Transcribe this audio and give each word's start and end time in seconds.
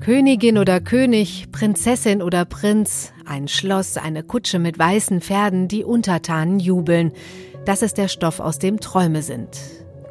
Königin 0.00 0.58
oder 0.58 0.80
König, 0.80 1.52
Prinzessin 1.52 2.22
oder 2.22 2.44
Prinz, 2.44 3.12
ein 3.26 3.48
Schloss, 3.48 3.96
eine 3.96 4.22
Kutsche 4.22 4.58
mit 4.58 4.78
weißen 4.78 5.20
Pferden, 5.20 5.68
die 5.68 5.84
Untertanen 5.84 6.58
jubeln. 6.58 7.12
Das 7.64 7.82
ist 7.82 7.98
der 7.98 8.08
Stoff, 8.08 8.40
aus 8.40 8.58
dem 8.58 8.80
Träume 8.80 9.22
sind. 9.22 9.60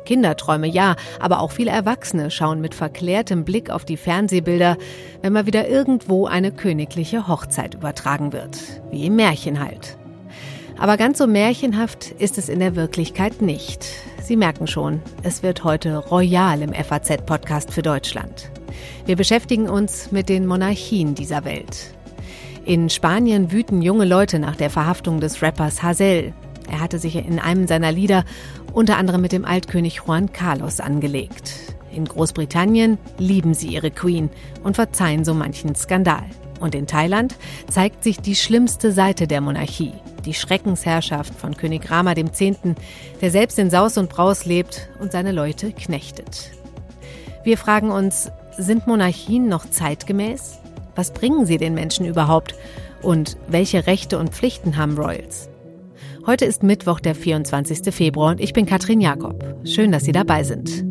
Kinderträume 0.05 0.67
ja, 0.67 0.95
aber 1.19 1.39
auch 1.39 1.51
viele 1.51 1.71
Erwachsene 1.71 2.31
schauen 2.31 2.61
mit 2.61 2.75
verklärtem 2.75 3.45
Blick 3.45 3.71
auf 3.71 3.83
die 3.83 3.97
Fernsehbilder, 3.97 4.77
wenn 5.21 5.33
mal 5.33 5.47
wieder 5.47 5.67
irgendwo 5.67 6.27
eine 6.27 6.51
königliche 6.51 7.27
Hochzeit 7.27 7.73
übertragen 7.73 8.31
wird. 8.31 8.57
Wie 8.91 9.07
im 9.07 9.15
Märchen 9.15 9.59
halt. 9.59 9.97
Aber 10.77 10.97
ganz 10.97 11.17
so 11.17 11.27
märchenhaft 11.27 12.11
ist 12.11 12.37
es 12.37 12.47
in 12.47 12.59
der 12.59 12.75
Wirklichkeit 12.75 13.41
nicht. 13.41 13.85
Sie 14.29 14.37
merken 14.37 14.67
schon, 14.67 15.01
es 15.23 15.41
wird 15.41 15.63
heute 15.63 15.97
royal 15.97 16.61
im 16.61 16.71
FAZ-Podcast 16.71 17.73
für 17.73 17.81
Deutschland. 17.81 18.51
Wir 19.07 19.15
beschäftigen 19.15 19.67
uns 19.67 20.11
mit 20.11 20.29
den 20.29 20.45
Monarchien 20.45 21.15
dieser 21.15 21.45
Welt. 21.45 21.95
In 22.63 22.91
Spanien 22.91 23.51
wüten 23.51 23.81
junge 23.81 24.05
Leute 24.05 24.37
nach 24.37 24.55
der 24.55 24.69
Verhaftung 24.69 25.19
des 25.19 25.41
Rappers 25.41 25.81
Hazel. 25.81 26.31
Er 26.69 26.79
hatte 26.79 26.99
sich 26.99 27.15
in 27.15 27.39
einem 27.39 27.65
seiner 27.65 27.91
Lieder 27.91 28.23
unter 28.71 28.97
anderem 28.97 29.21
mit 29.21 29.31
dem 29.31 29.45
Altkönig 29.45 30.01
Juan 30.05 30.31
Carlos 30.31 30.79
angelegt. 30.79 31.75
In 31.91 32.05
Großbritannien 32.05 32.99
lieben 33.17 33.55
sie 33.55 33.69
ihre 33.69 33.89
Queen 33.89 34.29
und 34.63 34.75
verzeihen 34.75 35.25
so 35.25 35.33
manchen 35.33 35.73
Skandal. 35.73 36.25
Und 36.59 36.75
in 36.75 36.87
Thailand 36.87 37.35
zeigt 37.69 38.03
sich 38.03 38.19
die 38.19 38.35
schlimmste 38.35 38.91
Seite 38.91 39.27
der 39.27 39.41
Monarchie, 39.41 39.93
die 40.25 40.33
Schreckensherrschaft 40.33 41.33
von 41.33 41.55
König 41.55 41.89
Rama 41.89 42.13
X., 42.15 42.39
der 43.21 43.31
selbst 43.31 43.59
in 43.59 43.69
Saus 43.69 43.97
und 43.97 44.09
Braus 44.09 44.45
lebt 44.45 44.89
und 44.99 45.11
seine 45.11 45.31
Leute 45.31 45.71
knechtet. 45.71 46.51
Wir 47.43 47.57
fragen 47.57 47.91
uns, 47.91 48.29
sind 48.57 48.87
Monarchien 48.87 49.47
noch 49.47 49.69
zeitgemäß? 49.69 50.59
Was 50.95 51.11
bringen 51.13 51.45
sie 51.45 51.57
den 51.57 51.73
Menschen 51.73 52.05
überhaupt? 52.05 52.55
Und 53.01 53.37
welche 53.47 53.87
Rechte 53.87 54.19
und 54.19 54.31
Pflichten 54.31 54.75
haben 54.75 54.97
Royals? 54.97 55.49
Heute 56.25 56.43
ist 56.45 56.63
Mittwoch, 56.63 56.99
der 56.99 57.15
24. 57.15 57.93
Februar 57.93 58.31
und 58.31 58.41
ich 58.41 58.51
bin 58.51 58.65
Katrin 58.65 58.99
Jakob. 58.99 59.43
Schön, 59.63 59.91
dass 59.91 60.03
Sie 60.03 60.11
dabei 60.11 60.43
sind. 60.43 60.83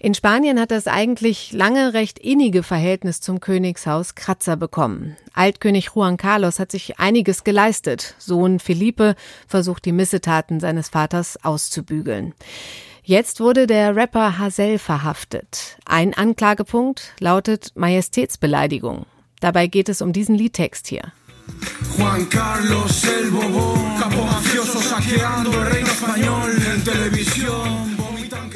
In 0.00 0.14
Spanien 0.14 0.60
hat 0.60 0.70
das 0.70 0.86
eigentlich 0.86 1.52
lange 1.52 1.92
recht 1.92 2.20
innige 2.20 2.62
Verhältnis 2.62 3.20
zum 3.20 3.40
Königshaus 3.40 4.14
Kratzer 4.14 4.56
bekommen. 4.56 5.16
Altkönig 5.34 5.90
Juan 5.94 6.16
Carlos 6.16 6.60
hat 6.60 6.70
sich 6.70 7.00
einiges 7.00 7.42
geleistet. 7.42 8.14
Sohn 8.18 8.60
Felipe 8.60 9.16
versucht 9.48 9.84
die 9.84 9.92
Missetaten 9.92 10.60
seines 10.60 10.90
Vaters 10.90 11.36
auszubügeln. 11.42 12.32
Jetzt 13.02 13.40
wurde 13.40 13.66
der 13.66 13.96
Rapper 13.96 14.38
Hazel 14.38 14.78
verhaftet. 14.78 15.78
Ein 15.84 16.14
Anklagepunkt 16.14 17.14
lautet 17.18 17.72
Majestätsbeleidigung. 17.74 19.04
Dabei 19.40 19.66
geht 19.66 19.88
es 19.88 20.00
um 20.00 20.12
diesen 20.12 20.36
Liedtext 20.36 20.86
hier. 20.86 21.12
Juan 21.96 22.28
Carlos 22.28 23.04
el 23.04 23.30
Bobo, 23.30 23.74
capo 23.98 24.22
mafioso 24.22 24.78
saqueando 24.78 25.50
el 25.50 25.66
reino 25.66 25.88
español 25.88 26.50
en 26.72 26.84
televisión. 26.84 27.97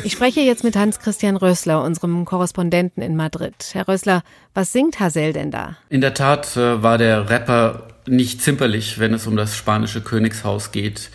Ich 0.05 0.13
spreche 0.13 0.41
jetzt 0.41 0.65
mit 0.65 0.77
Hans-Christian 0.77 1.37
Rössler, 1.37 1.83
unserem 1.83 2.25
Korrespondenten 2.25 3.03
in 3.03 3.17
Madrid. 3.17 3.55
Herr 3.73 3.89
Rössler, 3.89 4.23
was 4.55 4.73
singt 4.73 5.01
Hazel 5.01 5.33
denn 5.33 5.51
da? 5.51 5.77
In 5.89 6.01
der 6.01 6.15
Tat 6.15 6.57
äh, 6.57 6.83
war 6.83 6.99
der 6.99 7.31
Rapper 7.31 7.89
nicht 8.07 8.43
zimperlich, 8.43 8.99
wenn 8.99 9.15
es 9.15 9.27
um 9.27 9.37
das 9.37 9.57
spanische 9.57 10.01
Königshaus 10.01 10.73
geht. 10.73 11.11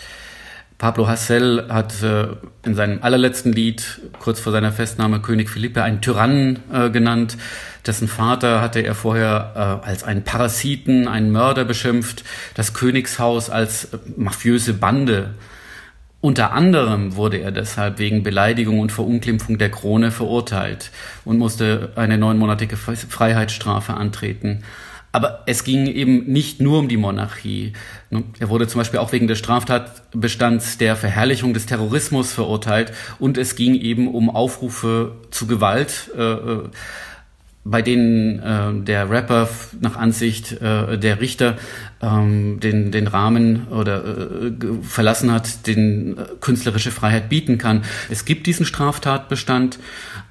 Pablo 0.77 1.07
Hassel 1.07 1.67
hat 1.69 2.03
äh, 2.03 2.27
in 2.63 2.75
seinem 2.75 2.99
allerletzten 3.01 3.51
Lied, 3.51 4.01
kurz 4.19 4.39
vor 4.39 4.51
seiner 4.51 4.71
Festnahme, 4.71 5.21
König 5.21 5.49
Philippe 5.49 5.83
einen 5.83 6.01
Tyrannen 6.01 6.59
äh, 6.71 6.89
genannt. 6.89 7.37
Dessen 7.85 8.07
Vater 8.07 8.61
hatte 8.61 8.81
er 8.81 8.95
vorher 8.95 9.81
als 9.81 10.03
einen 10.03 10.25
Parasiten, 10.25 11.07
einen 11.07 11.31
Mörder 11.31 11.63
beschimpft. 11.63 12.25
Das 12.53 12.73
Königshaus 12.73 13.49
als 13.49 13.87
mafiöse 14.17 14.73
Bande. 14.73 15.35
Unter 16.27 16.51
anderem 16.51 17.15
wurde 17.15 17.37
er 17.37 17.53
deshalb 17.53 17.99
wegen 17.99 18.21
Beleidigung 18.21 18.81
und 18.81 18.91
Verunglimpfung 18.91 19.57
der 19.57 19.71
Krone 19.71 20.11
verurteilt 20.11 20.91
und 21.23 21.37
musste 21.37 21.93
eine 21.95 22.17
neunmonatige 22.17 22.75
Freiheitsstrafe 22.75 23.93
antreten. 23.93 24.63
Aber 25.13 25.43
es 25.45 25.63
ging 25.63 25.87
eben 25.87 26.25
nicht 26.25 26.59
nur 26.59 26.79
um 26.79 26.89
die 26.89 26.97
Monarchie. 26.97 27.71
Er 28.39 28.49
wurde 28.49 28.67
zum 28.67 28.81
Beispiel 28.81 28.99
auch 28.99 29.13
wegen 29.13 29.27
des 29.27 29.39
Straftatbestands 29.39 30.77
der 30.77 30.97
Verherrlichung 30.97 31.53
des 31.53 31.65
Terrorismus 31.65 32.33
verurteilt 32.33 32.91
und 33.19 33.37
es 33.37 33.55
ging 33.55 33.73
eben 33.73 34.13
um 34.13 34.29
Aufrufe 34.29 35.15
zu 35.31 35.47
Gewalt. 35.47 36.11
Äh, 36.13 36.23
äh 36.23 36.63
bei 37.69 37.81
denen 37.81 38.39
äh, 38.39 38.83
der 38.83 39.09
Rapper 39.09 39.49
nach 39.79 39.95
Ansicht 39.95 40.53
äh, 40.61 40.97
der 40.97 41.19
Richter 41.19 41.57
ähm, 42.01 42.59
den, 42.59 42.91
den 42.91 43.07
Rahmen 43.07 43.67
oder 43.67 44.03
äh, 44.05 44.51
verlassen 44.81 45.31
hat, 45.31 45.67
den 45.67 46.17
äh, 46.17 46.23
künstlerische 46.39 46.91
Freiheit 46.91 47.29
bieten 47.29 47.57
kann. 47.57 47.83
Es 48.09 48.25
gibt 48.25 48.47
diesen 48.47 48.65
Straftatbestand, 48.65 49.79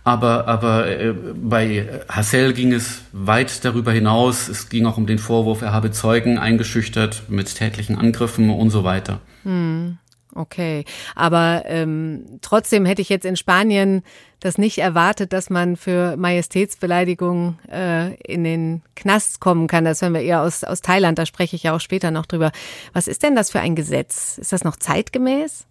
aber, 0.05 0.49
aber 0.49 0.87
äh, 0.87 1.15
bei 1.35 1.89
Hassel 2.09 2.53
ging 2.53 2.73
es 2.73 3.03
weit 3.13 3.65
darüber 3.65 3.93
hinaus. 3.93 4.49
Es 4.49 4.69
ging 4.69 4.87
auch 4.87 4.97
um 4.97 5.07
den 5.07 5.19
Vorwurf, 5.19 5.63
er 5.63 5.73
habe 5.73 5.91
Zeugen 5.91 6.39
eingeschüchtert 6.39 7.25
mit 7.29 7.55
tätlichen 7.55 7.97
Angriffen 7.97 8.51
und 8.51 8.71
so 8.71 8.85
weiter. 8.85 9.21
Hm. 9.43 9.99
Okay, 10.37 10.85
aber 11.15 11.63
ähm, 11.65 12.27
trotzdem 12.43 12.85
hätte 12.85 13.01
ich 13.01 13.09
jetzt 13.09 13.25
in 13.25 13.37
Spanien 13.37 14.03
das 14.41 14.59
nicht 14.59 14.77
erwartet, 14.77 15.33
dass 15.33 15.49
man 15.49 15.77
für 15.77 16.19
Majestätsbeleidigung 16.19 17.59
äh, 17.73 18.15
in 18.17 18.45
den 18.45 18.83
Knast 18.95 19.41
kommen 19.41 19.67
kann. 19.67 19.87
Das 19.87 20.03
hören 20.03 20.13
wir 20.13 20.21
eher 20.21 20.43
aus, 20.43 20.63
aus 20.63 20.83
Thailand, 20.83 21.19
da 21.19 21.25
spreche 21.25 21.57
ich 21.57 21.63
ja 21.63 21.75
auch 21.75 21.81
später 21.81 22.11
noch 22.11 22.27
drüber. 22.27 22.53
Was 22.93 23.09
ist 23.09 23.23
denn 23.23 23.35
das 23.35 23.51
für 23.51 23.61
ein 23.61 23.77
Gesetz? 23.77 24.37
Ist 24.37 24.53
das 24.53 24.63
noch 24.63 24.77
zeitgemäß? 24.77 25.67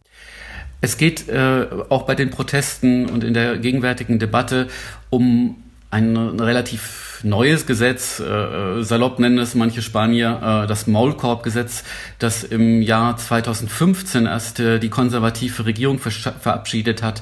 Es 0.82 0.98
geht 0.98 1.30
äh, 1.30 1.68
auch 1.90 2.04
bei 2.08 2.16
den 2.16 2.32
Protesten 2.32 3.08
und 3.08 3.24
in 3.24 3.36
der 3.36 3.58
gegenwärtigen 3.58 4.18
Debatte 4.18 4.68
um 5.12 5.58
ein 5.92 6.18
relativ 6.40 7.05
neues 7.26 7.66
Gesetz, 7.66 8.20
äh, 8.20 8.82
salopp 8.82 9.20
nennen 9.20 9.40
es 9.40 9.56
manche 9.56 9.82
Spanier, 9.82 10.64
äh, 10.64 10.68
das 10.68 10.88
Maulkorbgesetz, 10.88 11.84
das 12.20 12.44
im 12.44 12.82
Jahr 12.82 13.18
2015 13.18 14.26
erst 14.26 14.60
äh, 14.60 14.80
die 14.80 14.90
konservative 14.90 15.66
Regierung 15.66 16.00
ver 16.00 16.12
verabschiedet 16.12 17.04
hat. 17.04 17.22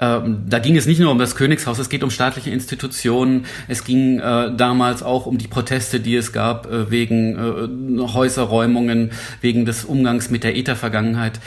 Ähm, 0.00 0.42
da 0.48 0.58
ging 0.58 0.76
es 0.76 0.86
nicht 0.86 0.98
nur 0.98 1.10
um 1.12 1.18
das 1.18 1.36
Königshaus, 1.36 1.78
es 1.78 1.88
geht 1.88 2.02
um 2.02 2.10
staatliche 2.10 2.50
Institutionen. 2.50 3.46
Es 3.68 3.84
ging 3.84 4.18
äh, 4.18 4.54
damals 4.54 5.02
auch 5.02 5.26
um 5.26 5.38
die 5.38 5.46
Proteste, 5.46 6.00
die 6.00 6.16
es 6.16 6.32
gab 6.32 6.66
äh, 6.66 6.90
wegen 6.90 8.00
äh, 8.00 8.12
Häuserräumungen, 8.12 9.12
wegen 9.40 9.64
des 9.64 9.84
Umgangs 9.84 10.30
mit 10.30 10.42
der 10.42 10.56
ETA-Vergangenheit 10.56 11.40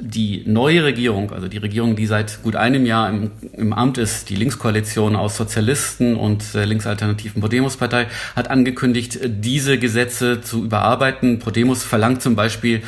die 0.00 0.42
neue 0.46 0.84
Regierung, 0.84 1.32
also 1.32 1.48
die 1.48 1.58
Regierung, 1.58 1.96
die 1.96 2.06
seit 2.06 2.42
gut 2.42 2.56
einem 2.56 2.86
Jahr 2.86 3.08
im, 3.08 3.30
im 3.52 3.72
Amt 3.72 3.98
ist, 3.98 4.30
die 4.30 4.36
Linkskoalition 4.36 5.16
aus 5.16 5.36
Sozialisten 5.36 6.16
und 6.16 6.54
der 6.54 6.66
linksalternativen 6.66 7.40
Podemos-Partei, 7.40 8.06
hat 8.36 8.50
angekündigt, 8.50 9.18
diese 9.24 9.78
Gesetze 9.78 10.40
zu 10.40 10.64
überarbeiten. 10.64 11.38
Podemos 11.38 11.84
verlangt 11.84 12.22
zum 12.22 12.36
Beispiel 12.36 12.82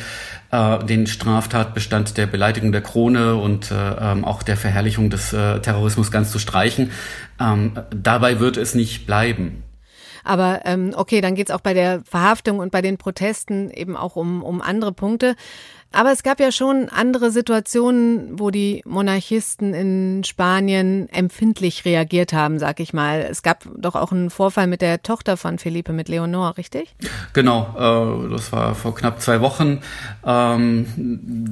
äh, 0.51 0.83
den 0.83 1.07
Straftatbestand 1.07 2.17
der 2.17 2.27
Beleidigung 2.27 2.71
der 2.71 2.81
Krone 2.81 3.35
und 3.35 3.71
äh, 3.71 3.75
ähm, 3.75 4.25
auch 4.25 4.43
der 4.43 4.57
Verherrlichung 4.57 5.09
des 5.09 5.33
äh, 5.33 5.59
Terrorismus 5.59 6.11
ganz 6.11 6.31
zu 6.31 6.39
streichen. 6.39 6.91
Ähm, 7.39 7.73
dabei 7.89 8.39
wird 8.39 8.57
es 8.57 8.75
nicht 8.75 9.05
bleiben. 9.05 9.63
Aber 10.23 10.61
ähm, 10.65 10.93
okay, 10.95 11.21
dann 11.21 11.35
geht's 11.35 11.51
auch 11.51 11.61
bei 11.61 11.73
der 11.73 12.01
Verhaftung 12.03 12.59
und 12.59 12.71
bei 12.71 12.81
den 12.81 12.97
Protesten 12.97 13.71
eben 13.71 13.97
auch 13.97 14.15
um, 14.15 14.43
um 14.43 14.61
andere 14.61 14.91
Punkte. 14.91 15.35
Aber 15.91 16.11
es 16.11 16.23
gab 16.23 16.39
ja 16.39 16.51
schon 16.51 16.87
andere 16.89 17.31
Situationen, 17.31 18.39
wo 18.39 18.49
die 18.49 18.81
Monarchisten 18.85 19.73
in 19.73 20.23
Spanien 20.23 21.09
empfindlich 21.09 21.83
reagiert 21.83 22.31
haben, 22.31 22.59
sag 22.59 22.79
ich 22.79 22.93
mal. 22.93 23.27
Es 23.29 23.43
gab 23.43 23.65
doch 23.77 23.95
auch 23.95 24.11
einen 24.11 24.29
Vorfall 24.29 24.67
mit 24.67 24.81
der 24.81 25.03
Tochter 25.03 25.35
von 25.35 25.57
Felipe, 25.59 25.91
mit 25.91 26.07
Leonor, 26.07 26.57
richtig? 26.57 26.95
Genau, 27.33 27.75
äh, 27.77 28.29
das 28.29 28.51
war 28.53 28.73
vor 28.75 28.95
knapp 28.95 29.21
zwei 29.21 29.41
Wochen. 29.41 29.81
Ähm, 30.25 30.85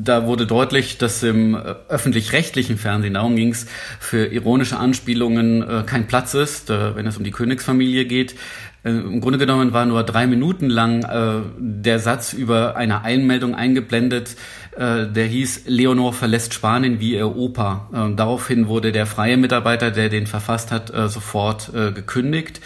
da 0.03 0.25
wurde 0.25 0.47
deutlich, 0.47 0.97
dass 0.97 1.21
im 1.21 1.55
öffentlich-rechtlichen 1.55 2.77
Fernsehen, 2.77 3.15
darum 3.15 3.35
ging 3.35 3.51
es, 3.51 3.65
für 3.99 4.27
ironische 4.27 4.77
Anspielungen 4.77 5.61
äh, 5.61 5.83
kein 5.85 6.07
Platz 6.07 6.33
ist, 6.33 6.69
äh, 6.69 6.95
wenn 6.95 7.05
es 7.05 7.17
um 7.17 7.25
die 7.25 7.31
Königsfamilie 7.31 8.05
geht. 8.05 8.35
Äh, 8.83 8.89
Im 8.91 9.21
Grunde 9.21 9.39
genommen 9.39 9.73
war 9.73 9.85
nur 9.85 10.03
drei 10.03 10.27
Minuten 10.27 10.69
lang 10.69 11.03
äh, 11.03 11.41
der 11.57 11.99
Satz 11.99 12.33
über 12.33 12.75
eine 12.75 13.03
Einmeldung 13.03 13.55
eingeblendet, 13.55 14.35
äh, 14.75 15.07
der 15.07 15.25
hieß, 15.25 15.63
Leonor 15.67 16.13
verlässt 16.13 16.53
Spanien 16.53 16.99
wie 16.99 17.15
ihr 17.15 17.35
Opa. 17.35 17.89
Äh, 17.93 18.15
daraufhin 18.15 18.67
wurde 18.67 18.91
der 18.91 19.05
freie 19.05 19.37
Mitarbeiter, 19.37 19.91
der 19.91 20.09
den 20.09 20.27
verfasst 20.27 20.71
hat, 20.71 20.93
äh, 20.93 21.07
sofort 21.09 21.73
äh, 21.73 21.91
gekündigt. 21.91 22.61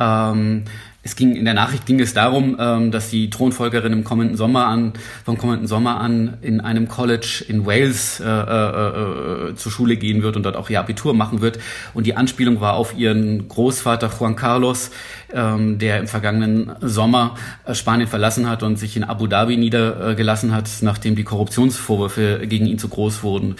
Ähm, 0.00 0.64
Es 1.06 1.16
ging 1.16 1.36
in 1.36 1.44
der 1.44 1.52
Nachricht 1.52 1.84
ging 1.84 2.00
es 2.00 2.14
darum, 2.14 2.56
ähm, 2.58 2.90
dass 2.90 3.10
die 3.10 3.28
Thronfolgerin 3.28 3.92
im 3.92 4.04
kommenden 4.04 4.38
Sommer 4.38 4.66
an, 4.66 4.94
vom 5.22 5.36
kommenden 5.36 5.66
Sommer 5.66 6.00
an 6.00 6.38
in 6.40 6.62
einem 6.62 6.88
College 6.88 7.44
in 7.46 7.66
Wales 7.66 8.20
äh, 8.20 8.24
äh, 8.26 9.50
äh, 9.50 9.54
zur 9.54 9.70
Schule 9.70 9.96
gehen 9.98 10.22
wird 10.22 10.36
und 10.36 10.44
dort 10.44 10.56
auch 10.56 10.70
ihr 10.70 10.80
Abitur 10.80 11.12
machen 11.12 11.42
wird. 11.42 11.58
Und 11.92 12.06
die 12.06 12.16
Anspielung 12.16 12.62
war 12.62 12.74
auf 12.74 12.96
ihren 12.96 13.48
Großvater 13.48 14.10
Juan 14.18 14.34
Carlos, 14.34 14.90
ähm, 15.30 15.78
der 15.78 15.98
im 15.98 16.06
vergangenen 16.06 16.72
Sommer 16.80 17.34
äh, 17.66 17.74
Spanien 17.74 18.08
verlassen 18.08 18.48
hat 18.48 18.62
und 18.62 18.78
sich 18.78 18.96
in 18.96 19.04
Abu 19.04 19.26
Dhabi 19.26 19.58
niedergelassen 19.58 20.54
hat, 20.54 20.70
nachdem 20.80 21.16
die 21.16 21.24
Korruptionsvorwürfe 21.24 22.46
gegen 22.46 22.64
ihn 22.64 22.78
zu 22.78 22.88
groß 22.88 23.22
wurden. 23.22 23.56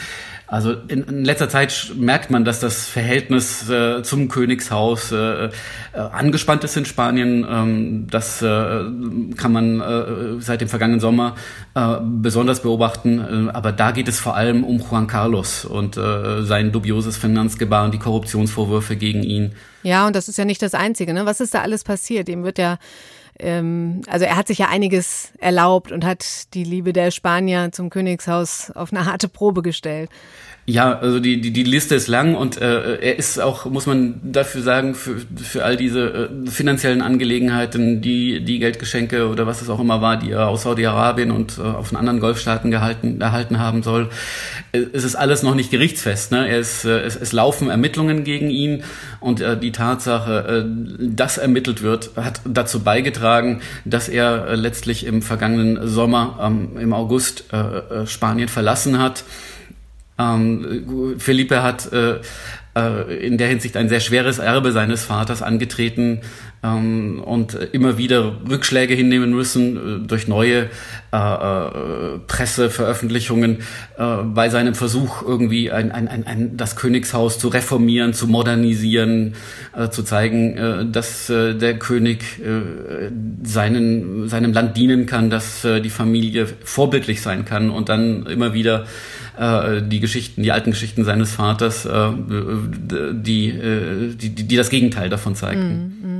Also 0.47 0.73
in, 0.89 1.05
in, 1.05 1.25
letzter 1.25 1.49
Zeit 1.49 1.93
merkt 1.97 2.31
man, 2.31 2.45
dass 2.45 2.61
das 2.61 2.87
Verhältnis 2.87 3.69
äh, 3.71 4.03
zum 4.03 4.29
Königshaus 4.29 5.11
äh, 5.11 5.47
äh, 5.47 5.51
angespannt 5.95 6.65
ist 6.65 6.77
in 6.77 6.85
Spanien. 6.85 7.47
Ähm, 7.49 8.07
das 8.11 8.43
äh, 8.43 8.85
kann 9.37 9.53
man 9.53 9.81
äh, 9.81 10.41
seit 10.41 10.61
dem 10.61 10.69
vergangenen 10.69 11.01
Sommer 11.01 11.35
äh, 11.75 11.97
besonders 12.03 12.61
beobachten. 12.61 13.51
aber 13.51 13.73
da 13.73 13.91
geht 13.91 14.09
es 14.09 14.21
vor 14.21 14.37
allem 14.37 14.65
um 14.65 14.79
Juan 14.79 15.07
Carlos 15.07 15.65
und 15.65 15.95
sein 15.95 16.73
dubioses 16.73 17.17
Finanzgebaren, 17.17 17.91
die 17.91 17.99
Korruptionsvorwürfe 17.99 18.97
gegen 18.97 19.23
ihn. 19.23 19.53
Ja, 19.83 20.07
und 20.07 20.17
das 20.17 20.29
ist 20.29 20.39
ja 20.39 20.45
nicht 20.45 20.63
das 20.63 20.75
Einzige. 20.75 21.13
Ne? 21.13 21.27
Was 21.27 21.41
ist 21.41 21.55
da 21.55 21.63
alles 21.63 21.85
passiert? 21.85 22.29
Ihm 22.29 22.45
wird 22.45 22.59
ja 22.59 22.79
ähm, 23.39 24.03
also 24.09 24.25
er 24.25 24.37
hat 24.37 24.47
sich 24.47 24.59
ja 24.59 24.69
einiges 24.69 25.33
erlaubt 25.39 25.93
und 25.93 26.05
hat 26.05 26.55
die 26.55 26.65
Liebe 26.65 26.93
der 26.93 27.11
Spanier 27.11 27.71
zum 27.73 27.91
Königshaus 27.91 28.71
auf 28.71 28.93
eine 28.93 29.07
harte 29.07 29.29
Probe 29.29 29.63
gestellt. 29.63 30.11
Ja, 30.67 30.99
also 30.99 31.21
die, 31.21 31.43
die, 31.43 31.51
die 31.51 31.63
Liste 31.63 31.95
ist 31.95 32.09
lang 32.09 32.35
und 32.35 32.59
äh, 32.59 32.97
er 32.97 33.19
ist 33.19 33.39
auch, 33.39 33.67
muss 33.67 33.85
man 33.85 34.19
dafür 34.23 34.63
sagen, 34.63 34.95
für, 34.95 35.17
für 35.37 35.63
all 35.63 35.77
diese 35.77 36.31
äh, 36.47 36.51
finanziellen 36.51 37.03
Angelegenheiten, 37.03 38.01
die, 38.01 38.43
die 38.43 38.61
Geldgeschenke 38.61 39.29
oder 39.29 39.47
was 39.47 39.61
es 39.61 39.69
auch 39.69 39.79
immer 39.79 40.01
war, 40.01 40.17
die 40.17 40.31
er 40.31 40.49
aus 40.49 40.63
Saudi-Arabien 40.63 41.33
und 41.33 41.59
äh, 41.59 41.61
auf 41.61 41.91
den 41.91 41.99
anderen 41.99 42.19
Golfstaaten 42.19 42.71
gehalten, 42.71 43.21
erhalten 43.21 43.59
haben 43.59 43.83
soll, 43.83 44.09
äh, 44.73 44.85
es 44.95 45.05
ist 45.05 45.17
alles 45.17 45.43
noch 45.43 45.55
nicht 45.55 45.71
gerichtsfest. 45.71 46.33
Ne? 46.33 46.49
Er 46.49 46.61
ist, 46.61 46.87
äh, 46.87 47.01
es, 47.01 47.17
es 47.17 47.33
laufen 47.33 47.69
Ermittlungen 47.69 48.25
gegen 48.25 48.49
ihn 48.49 48.85
und 49.21 49.43
äh, 49.43 49.59
die 49.59 49.73
Tatsache, 49.73 50.65
äh, 50.65 51.05
dass 51.15 51.37
ermittelt 51.37 51.83
wird, 51.83 52.13
hat 52.17 52.41
dazu 52.47 52.81
beigetragen, 52.81 53.61
dass 53.85 54.09
er 54.09 54.47
äh, 54.47 54.55
letztlich 54.55 55.05
im 55.05 55.21
vergangenen 55.21 55.87
Sommer, 55.87 56.39
ähm, 56.41 56.79
im 56.79 56.95
August, 56.95 57.45
äh, 57.53 57.57
äh 57.57 58.07
Spanien 58.07 58.49
verlassen 58.49 58.99
hat. 58.99 59.25
Ähm, 60.19 61.17
Felipe 61.19 61.63
hat 61.63 61.93
äh, 61.93 62.21
äh, 62.77 63.27
in 63.27 63.39
der 63.39 63.49
Hinsicht 63.49 63.77
ein 63.77 63.89
sehr 63.89 64.01
schweres 64.01 64.39
Erbe 64.39 64.73
seines 64.73 65.05
Vaters 65.05 65.43
angetreten 65.43 66.21
ähm, 66.65 67.23
und 67.23 67.55
immer 67.73 67.99
wieder 67.99 68.37
Rückschläge 68.49 68.95
hinnehmen 68.95 69.31
müssen 69.31 69.77
äh, 69.77 70.07
durch 70.07 70.27
neue 70.27 70.71
äh, 71.13 71.17
äh, 71.17 72.19
Presseveröffentlichungen 72.27 73.59
äh, 73.99 74.17
bei 74.25 74.49
seinem 74.49 74.75
Versuch 74.75 75.23
irgendwie 75.23 75.71
ein, 75.71 75.93
ein, 75.93 76.09
ein, 76.09 76.27
ein, 76.27 76.57
das 76.57 76.77
Königshaus 76.77 77.39
zu 77.39 77.49
reformieren, 77.49 78.15
zu 78.15 78.27
modernisieren, 78.27 79.35
äh, 79.77 79.91
zu 79.91 80.03
zeigen, 80.03 80.57
äh, 80.57 80.87
dass 80.87 81.29
äh, 81.29 81.55
der 81.55 81.79
König 81.79 82.25
äh, 82.41 83.11
seinen, 83.43 84.29
seinem 84.29 84.53
Land 84.53 84.77
dienen 84.77 85.07
kann, 85.07 85.31
dass 85.31 85.65
äh, 85.65 85.81
die 85.81 85.91
Familie 85.91 86.47
vorbildlich 86.65 87.21
sein 87.21 87.45
kann 87.45 87.71
und 87.71 87.89
dann 87.89 88.27
immer 88.27 88.55
wieder 88.55 88.87
äh, 89.39 89.83
die 89.83 90.01
Geschichten, 90.01 90.43
die 90.43 90.53
alten 90.53 90.71
Geschichten 90.71 91.05
seines 91.05 91.33
Vaters, 91.33 91.85
äh, 91.85 92.11
die, 93.13 93.53
die, 94.17 94.35
die 94.35 94.57
das 94.57 94.71
Gegenteil 94.71 95.11
davon 95.11 95.35
zeigten. 95.35 95.99
Mm, 96.03 96.09
mm. 96.09 96.14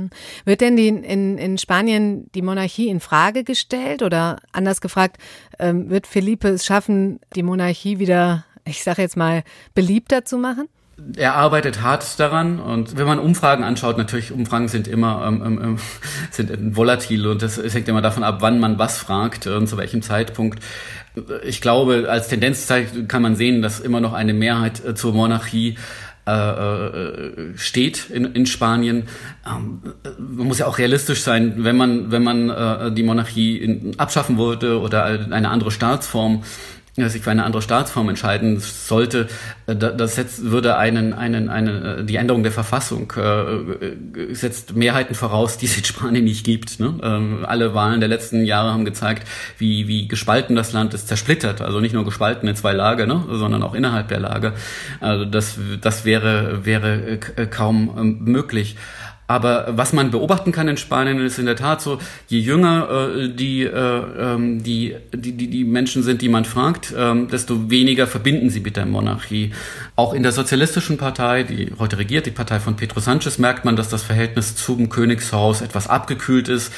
Wird 0.45 0.61
denn 0.61 0.75
die, 0.75 0.87
in, 0.87 1.37
in 1.37 1.57
Spanien 1.57 2.29
die 2.33 2.41
Monarchie 2.41 2.89
in 2.89 2.99
Frage 2.99 3.43
gestellt 3.43 4.01
oder 4.01 4.37
anders 4.51 4.81
gefragt, 4.81 5.17
ähm, 5.59 5.89
wird 5.89 6.07
Felipe 6.07 6.49
es 6.49 6.65
schaffen, 6.65 7.19
die 7.35 7.43
Monarchie 7.43 7.99
wieder, 7.99 8.45
ich 8.65 8.83
sage 8.83 9.01
jetzt 9.01 9.17
mal, 9.17 9.43
beliebter 9.73 10.25
zu 10.25 10.37
machen? 10.37 10.67
er 11.17 11.35
arbeitet 11.35 11.81
hart 11.81 12.19
daran 12.19 12.59
und 12.59 12.97
wenn 12.97 13.05
man 13.05 13.19
Umfragen 13.19 13.63
anschaut, 13.63 13.97
natürlich 13.97 14.31
Umfragen 14.31 14.69
sind 14.69 14.87
immer 14.87 15.25
ähm, 15.27 15.43
ähm, 15.45 15.61
ähm 15.61 15.77
sind 16.31 16.75
volatil 16.75 17.27
und 17.27 17.41
das, 17.41 17.57
hängt 17.57 17.87
immer 17.89 18.01
davon 18.01 18.23
ab, 18.23 18.37
wann 18.39 18.59
man 18.59 18.79
was 18.79 18.97
fragt 18.97 19.45
und 19.47 19.67
zu 19.67 19.77
welchem 19.77 20.01
Zeitpunkt 20.01 20.63
ich 21.43 21.61
glaube, 21.61 22.07
als 22.09 22.27
Tendenz 22.27 22.67
kann 23.07 23.21
man 23.21 23.35
sehen, 23.35 23.61
dass 23.61 23.79
immer 23.79 24.01
noch 24.01 24.13
eine 24.13 24.33
Mehrheit 24.33 24.83
äh, 24.83 24.95
zur 24.95 25.13
Monarchie 25.13 25.77
äh, 26.27 26.31
äh, 26.31 27.57
steht 27.57 28.09
in, 28.09 28.25
in 28.33 28.47
Spanien. 28.47 29.03
Ähm, 29.45 29.93
man 30.17 30.47
muss 30.47 30.57
ja 30.57 30.65
auch 30.65 30.79
realistisch 30.79 31.21
sein, 31.21 31.63
wenn 31.63 31.77
man 31.77 32.11
wenn 32.11 32.23
man 32.23 32.49
äh, 32.49 32.91
die 32.91 33.03
Monarchie 33.03 33.57
in, 33.57 33.99
abschaffen 33.99 34.37
wollte 34.37 34.79
oder 34.79 35.05
eine 35.05 35.49
andere 35.49 35.69
Staatsform 35.69 36.43
sich 36.97 37.23
für 37.23 37.31
eine 37.31 37.43
andere 37.43 37.61
Staatsform 37.61 38.07
entscheiden 38.09 38.59
sollte, 38.59 39.27
äh, 39.67 39.75
das 39.75 40.15
setzt, 40.15 40.49
würde 40.49 40.77
einen, 40.77 41.13
einen, 41.13 41.49
eine, 41.49 42.03
die 42.05 42.15
Änderung 42.15 42.43
der 42.43 42.53
Verfassung 42.53 43.11
äh, 43.17 44.33
setzt 44.33 44.75
Mehrheiten 44.75 45.13
voraus, 45.13 45.57
die 45.57 45.65
es 45.65 45.77
in 45.77 45.83
Spanien 45.83 46.23
nicht 46.23 46.45
gibt. 46.45 46.79
Ne? 46.79 46.97
Ähm, 47.03 47.45
alle 47.45 47.73
Wahlen 47.73 47.99
der 47.99 48.07
letzten 48.07 48.45
Jahre 48.45 48.71
haben 48.71 48.85
gezeigt, 48.85 49.27
wie, 49.57 49.87
wie 49.87 50.07
gespalten 50.07 50.55
das 50.55 50.71
Land 50.71 50.93
ist, 50.93 51.07
zersplittert. 51.07 51.61
Also 51.61 51.81
nicht 51.81 51.93
nur 51.93 52.05
gespalten 52.05 52.47
in 52.47 52.55
zwei 52.55 52.71
Lager, 52.71 53.05
ne? 53.05 53.25
sondern 53.29 53.61
auch 53.63 53.73
innerhalb 53.73 54.07
der 54.07 54.21
Lager. 54.21 54.53
Also 55.01 55.25
das, 55.25 55.59
das 55.81 56.05
wäre, 56.05 56.65
wäre 56.65 57.19
kaum 57.49 57.93
ähm, 57.97 58.19
möglich. 58.23 58.77
Aber 59.27 59.65
was 59.75 59.91
man 59.91 60.11
beobachten 60.11 60.51
kann 60.51 60.67
in 60.67 60.77
Spanien 60.77 61.19
ist 61.19 61.39
in 61.39 61.47
der 61.47 61.55
Tat 61.55 61.81
so, 61.81 61.97
je 62.27 62.39
jünger 62.39 63.15
äh, 63.17 63.29
die, 63.29 63.63
äh, 63.63 63.69
ähm, 63.71 64.63
die, 64.63 64.95
die, 65.13 65.31
die, 65.31 65.63
Menschen 65.63 66.03
sind, 66.03 66.21
die 66.21 66.29
man 66.29 66.45
fragt, 66.45 66.93
ähm, 66.95 67.27
desto 67.27 67.71
weniger 67.71 68.05
verbinden 68.05 68.51
sie 68.51 68.59
mit 68.59 68.77
der 68.77 68.85
Monarchie. 68.85 69.51
Auch 69.95 70.13
in 70.13 70.21
der 70.21 70.31
sozialistischen 70.31 70.97
Partei, 70.97 71.41
die 71.41 71.71
heute 71.79 71.97
regiert, 71.97 72.27
die 72.27 72.31
Partei 72.31 72.59
von 72.59 72.75
Pedro 72.75 72.99
Sanchez, 72.99 73.39
merkt 73.39 73.65
man, 73.65 73.75
dass 73.75 73.89
das 73.89 74.03
Verhältnis 74.03 74.55
zum 74.55 74.89
Königshaus 74.89 75.61
etwas 75.61 75.87
abgekühlt 75.87 76.47
ist. 76.47 76.71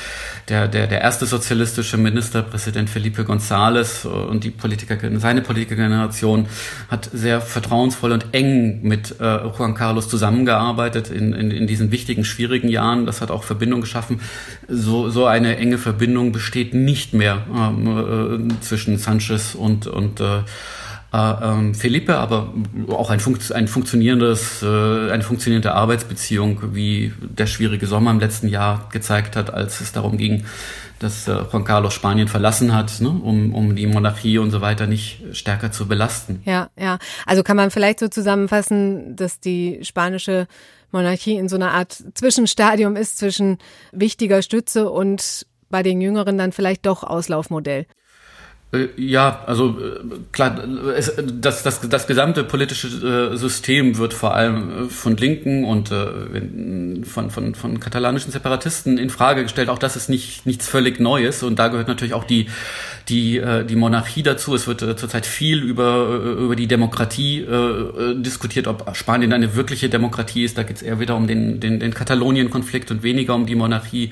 Der, 0.47 0.69
der, 0.69 0.87
der 0.87 1.01
erste 1.01 1.25
sozialistische 1.25 1.97
Ministerpräsident 1.97 2.89
Felipe 2.89 3.23
González 3.23 4.07
und 4.07 4.45
die 4.45 4.51
Politiker, 4.51 4.97
seine 5.19 5.41
Politikergeneration 5.41 6.45
hat 6.89 7.09
sehr 7.11 7.41
vertrauensvoll 7.41 8.13
und 8.13 8.27
eng 8.31 8.81
mit 8.83 9.19
äh, 9.19 9.47
Juan 9.57 9.75
Carlos 9.75 10.07
zusammengearbeitet 10.07 11.09
in, 11.09 11.33
in, 11.33 11.51
in 11.51 11.67
diesen 11.67 11.91
wichtigen 11.91 12.23
schwierigen 12.37 12.69
Jahren. 12.69 13.05
Das 13.07 13.21
hat 13.21 13.31
auch 13.31 13.43
Verbindung 13.43 13.81
geschaffen. 13.81 14.21
So, 14.67 15.09
so 15.09 15.25
eine 15.25 15.57
enge 15.57 15.79
Verbindung 15.79 16.31
besteht 16.31 16.73
nicht 16.75 17.13
mehr 17.13 17.45
ähm, 17.53 18.51
äh, 18.51 18.61
zwischen 18.61 18.97
Sanchez 18.97 19.55
und, 19.55 19.87
und 19.87 20.19
äh, 20.19 20.41
äh, 21.13 21.17
ähm, 21.17 21.73
Felipe, 21.73 22.15
aber 22.17 22.53
auch 22.89 23.09
ein, 23.09 23.19
Funkt, 23.19 23.51
ein 23.51 23.67
funktionierendes, 23.67 24.61
äh, 24.61 25.11
eine 25.11 25.23
funktionierende 25.23 25.73
Arbeitsbeziehung, 25.73 26.75
wie 26.75 27.11
der 27.21 27.47
schwierige 27.47 27.87
Sommer 27.87 28.11
im 28.11 28.19
letzten 28.19 28.49
Jahr 28.49 28.87
gezeigt 28.91 29.35
hat, 29.35 29.51
als 29.51 29.81
es 29.81 29.93
darum 29.93 30.17
ging, 30.17 30.45
dass 30.99 31.27
äh, 31.27 31.43
Juan 31.51 31.63
Carlos 31.63 31.93
Spanien 31.93 32.27
verlassen 32.27 32.75
hat, 32.75 32.99
ne, 33.01 33.09
um, 33.09 33.55
um 33.55 33.75
die 33.75 33.87
Monarchie 33.87 34.37
und 34.37 34.51
so 34.51 34.61
weiter 34.61 34.85
nicht 34.85 35.23
stärker 35.31 35.71
zu 35.71 35.87
belasten. 35.87 36.41
Ja, 36.45 36.69
ja. 36.77 36.99
Also 37.25 37.41
kann 37.41 37.57
man 37.57 37.71
vielleicht 37.71 37.99
so 37.99 38.09
zusammenfassen, 38.09 39.15
dass 39.15 39.39
die 39.39 39.79
spanische 39.83 40.47
Monarchie 40.91 41.35
in 41.35 41.49
so 41.49 41.55
einer 41.55 41.71
Art 41.71 42.03
Zwischenstadium 42.13 42.95
ist 42.95 43.17
zwischen 43.17 43.57
wichtiger 43.91 44.41
Stütze 44.41 44.89
und 44.89 45.45
bei 45.69 45.83
den 45.83 46.01
Jüngeren 46.01 46.37
dann 46.37 46.51
vielleicht 46.51 46.85
doch 46.85 47.03
Auslaufmodell. 47.03 47.85
Äh, 48.77 48.89
ja, 48.97 49.43
also 49.45 49.77
äh, 49.79 49.99
klar, 50.31 50.61
es, 50.95 51.11
das, 51.17 51.63
das, 51.63 51.81
das 51.81 52.07
gesamte 52.07 52.43
politische 52.43 52.87
äh, 53.33 53.37
System 53.37 53.97
wird 53.97 54.13
vor 54.13 54.35
allem 54.35 54.89
von 54.89 55.17
Linken 55.17 55.63
und 55.63 55.89
von, 55.89 57.29
von, 57.31 57.55
von 57.55 57.79
katalanischen 57.79 58.31
Separatisten 58.31 58.97
in 58.97 59.09
Frage 59.09 59.43
gestellt. 59.43 59.69
Auch 59.69 59.79
das 59.79 59.95
ist 59.95 60.09
nicht, 60.09 60.45
nichts 60.45 60.67
völlig 60.67 60.99
Neues 60.99 61.43
und 61.43 61.59
da 61.59 61.67
gehört 61.69 61.87
natürlich 61.87 62.13
auch 62.13 62.23
die, 62.23 62.47
die, 63.09 63.41
die 63.69 63.75
Monarchie 63.75 64.23
dazu. 64.23 64.55
Es 64.55 64.67
wird 64.67 64.81
zurzeit 64.99 65.25
viel 65.25 65.63
über, 65.63 66.07
über 66.39 66.55
die 66.55 66.67
Demokratie 66.67 67.41
äh, 67.41 68.15
diskutiert, 68.15 68.67
ob 68.67 68.95
Spanien 68.95 69.33
eine 69.33 69.55
wirkliche 69.55 69.89
Demokratie 69.89 70.43
ist. 70.43 70.57
Da 70.57 70.63
geht 70.63 70.77
es 70.77 70.81
eher 70.81 70.99
wieder 70.99 71.15
um 71.15 71.27
den, 71.27 71.59
den, 71.59 71.79
den 71.79 71.93
Katalonien-Konflikt 71.93 72.91
und 72.91 73.03
weniger 73.03 73.35
um 73.35 73.45
die 73.45 73.55
Monarchie, 73.55 74.11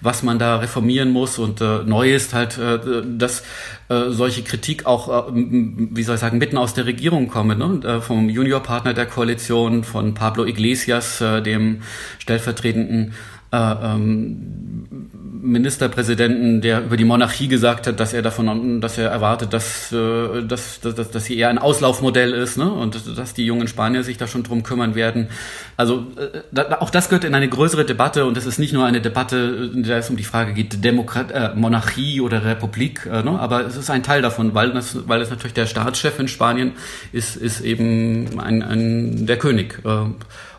was 0.00 0.22
man 0.22 0.38
da 0.38 0.56
reformieren 0.56 1.10
muss. 1.10 1.38
Und 1.38 1.60
äh, 1.60 1.80
neu 1.84 2.14
ist 2.14 2.34
halt, 2.34 2.58
äh, 2.58 2.78
dass 3.04 3.42
äh, 3.90 4.10
solche 4.10 4.42
Kritik 4.42 4.86
auch, 4.86 5.28
äh, 5.28 5.32
wie 5.34 6.02
soll 6.04 6.14
ich 6.14 6.20
sagen, 6.20 6.38
mitten 6.38 6.56
aus 6.56 6.74
der 6.74 6.86
Regierung 6.86 7.28
komme, 7.28 7.56
ne? 7.56 7.80
Äh, 7.84 8.00
vom 8.00 8.28
Juniorpartner 8.28 8.94
der 8.94 9.06
Koalition, 9.06 9.82
von 9.82 10.14
Pablo 10.14 10.44
Iglesias, 10.46 11.20
äh, 11.20 11.42
dem 11.42 11.82
stellvertretenden 12.20 13.14
äh, 13.52 13.56
ähm, 13.56 15.10
Ministerpräsidenten, 15.42 16.60
der 16.60 16.84
über 16.84 16.96
die 16.96 17.04
Monarchie 17.04 17.48
gesagt 17.48 17.86
hat, 17.86 18.00
dass 18.00 18.12
er 18.12 18.22
davon, 18.22 18.80
dass 18.80 18.98
er 18.98 19.10
erwartet, 19.10 19.52
dass, 19.52 19.92
äh, 19.92 20.42
dass, 20.42 20.80
dass, 20.80 21.10
dass 21.10 21.24
sie 21.24 21.38
eher 21.38 21.48
ein 21.48 21.58
Auslaufmodell 21.58 22.32
ist, 22.32 22.58
ne? 22.58 22.70
Und 22.70 23.18
dass 23.18 23.34
die 23.34 23.44
jungen 23.44 23.68
Spanier 23.68 24.02
sich 24.02 24.16
da 24.16 24.26
schon 24.26 24.42
drum 24.42 24.62
kümmern 24.62 24.94
werden. 24.94 25.28
Also 25.76 26.06
äh, 26.16 26.60
auch 26.78 26.90
das 26.90 27.08
gehört 27.08 27.24
in 27.24 27.34
eine 27.34 27.48
größere 27.48 27.84
Debatte 27.84 28.26
und 28.26 28.36
es 28.36 28.46
ist 28.46 28.58
nicht 28.58 28.72
nur 28.72 28.84
eine 28.84 29.00
Debatte, 29.00 29.70
in 29.74 29.82
der 29.82 29.98
es 29.98 30.10
um 30.10 30.16
die 30.16 30.24
Frage 30.24 30.52
geht, 30.52 30.84
Demokrat, 30.84 31.30
äh, 31.32 31.50
Monarchie 31.54 32.20
oder 32.20 32.44
Republik, 32.44 33.06
äh, 33.06 33.22
ne? 33.22 33.38
aber 33.38 33.66
es 33.66 33.76
ist 33.76 33.90
ein 33.90 34.02
Teil 34.02 34.22
davon, 34.22 34.54
weil 34.54 34.72
das, 34.72 35.08
weil 35.08 35.20
es 35.20 35.30
natürlich 35.30 35.54
der 35.54 35.66
Staatschef 35.66 36.18
in 36.18 36.28
Spanien 36.28 36.72
ist, 37.12 37.36
ist 37.36 37.60
eben 37.60 38.38
ein, 38.40 38.62
ein 38.62 39.26
der 39.26 39.38
König. 39.38 39.78
Äh, 39.84 40.06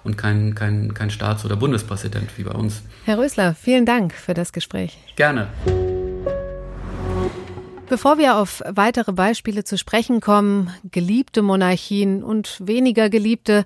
und 0.04 0.18
kein, 0.18 0.56
kein, 0.56 0.94
kein 0.94 1.10
Staats- 1.10 1.46
oder 1.46 1.56
Bundespräsident 1.56 2.38
wie 2.38 2.44
bei 2.44 2.52
uns. 2.52 2.82
Herr 3.06 3.18
Rösler, 3.18 3.56
vielen 3.56 3.86
Dank 3.86 4.14
für 4.14 4.34
das 4.34 4.54
Gespräch. 4.54 4.98
Gerne. 5.16 5.48
Bevor 7.90 8.18
wir 8.18 8.38
auf 8.38 8.64
weitere 8.66 9.12
Beispiele 9.12 9.66
zu 9.66 9.78
sprechen 9.78 10.22
kommen, 10.22 10.74
geliebte 10.92 11.42
Monarchien 11.42 12.24
und 12.24 12.58
weniger 12.66 13.10
geliebte, 13.10 13.66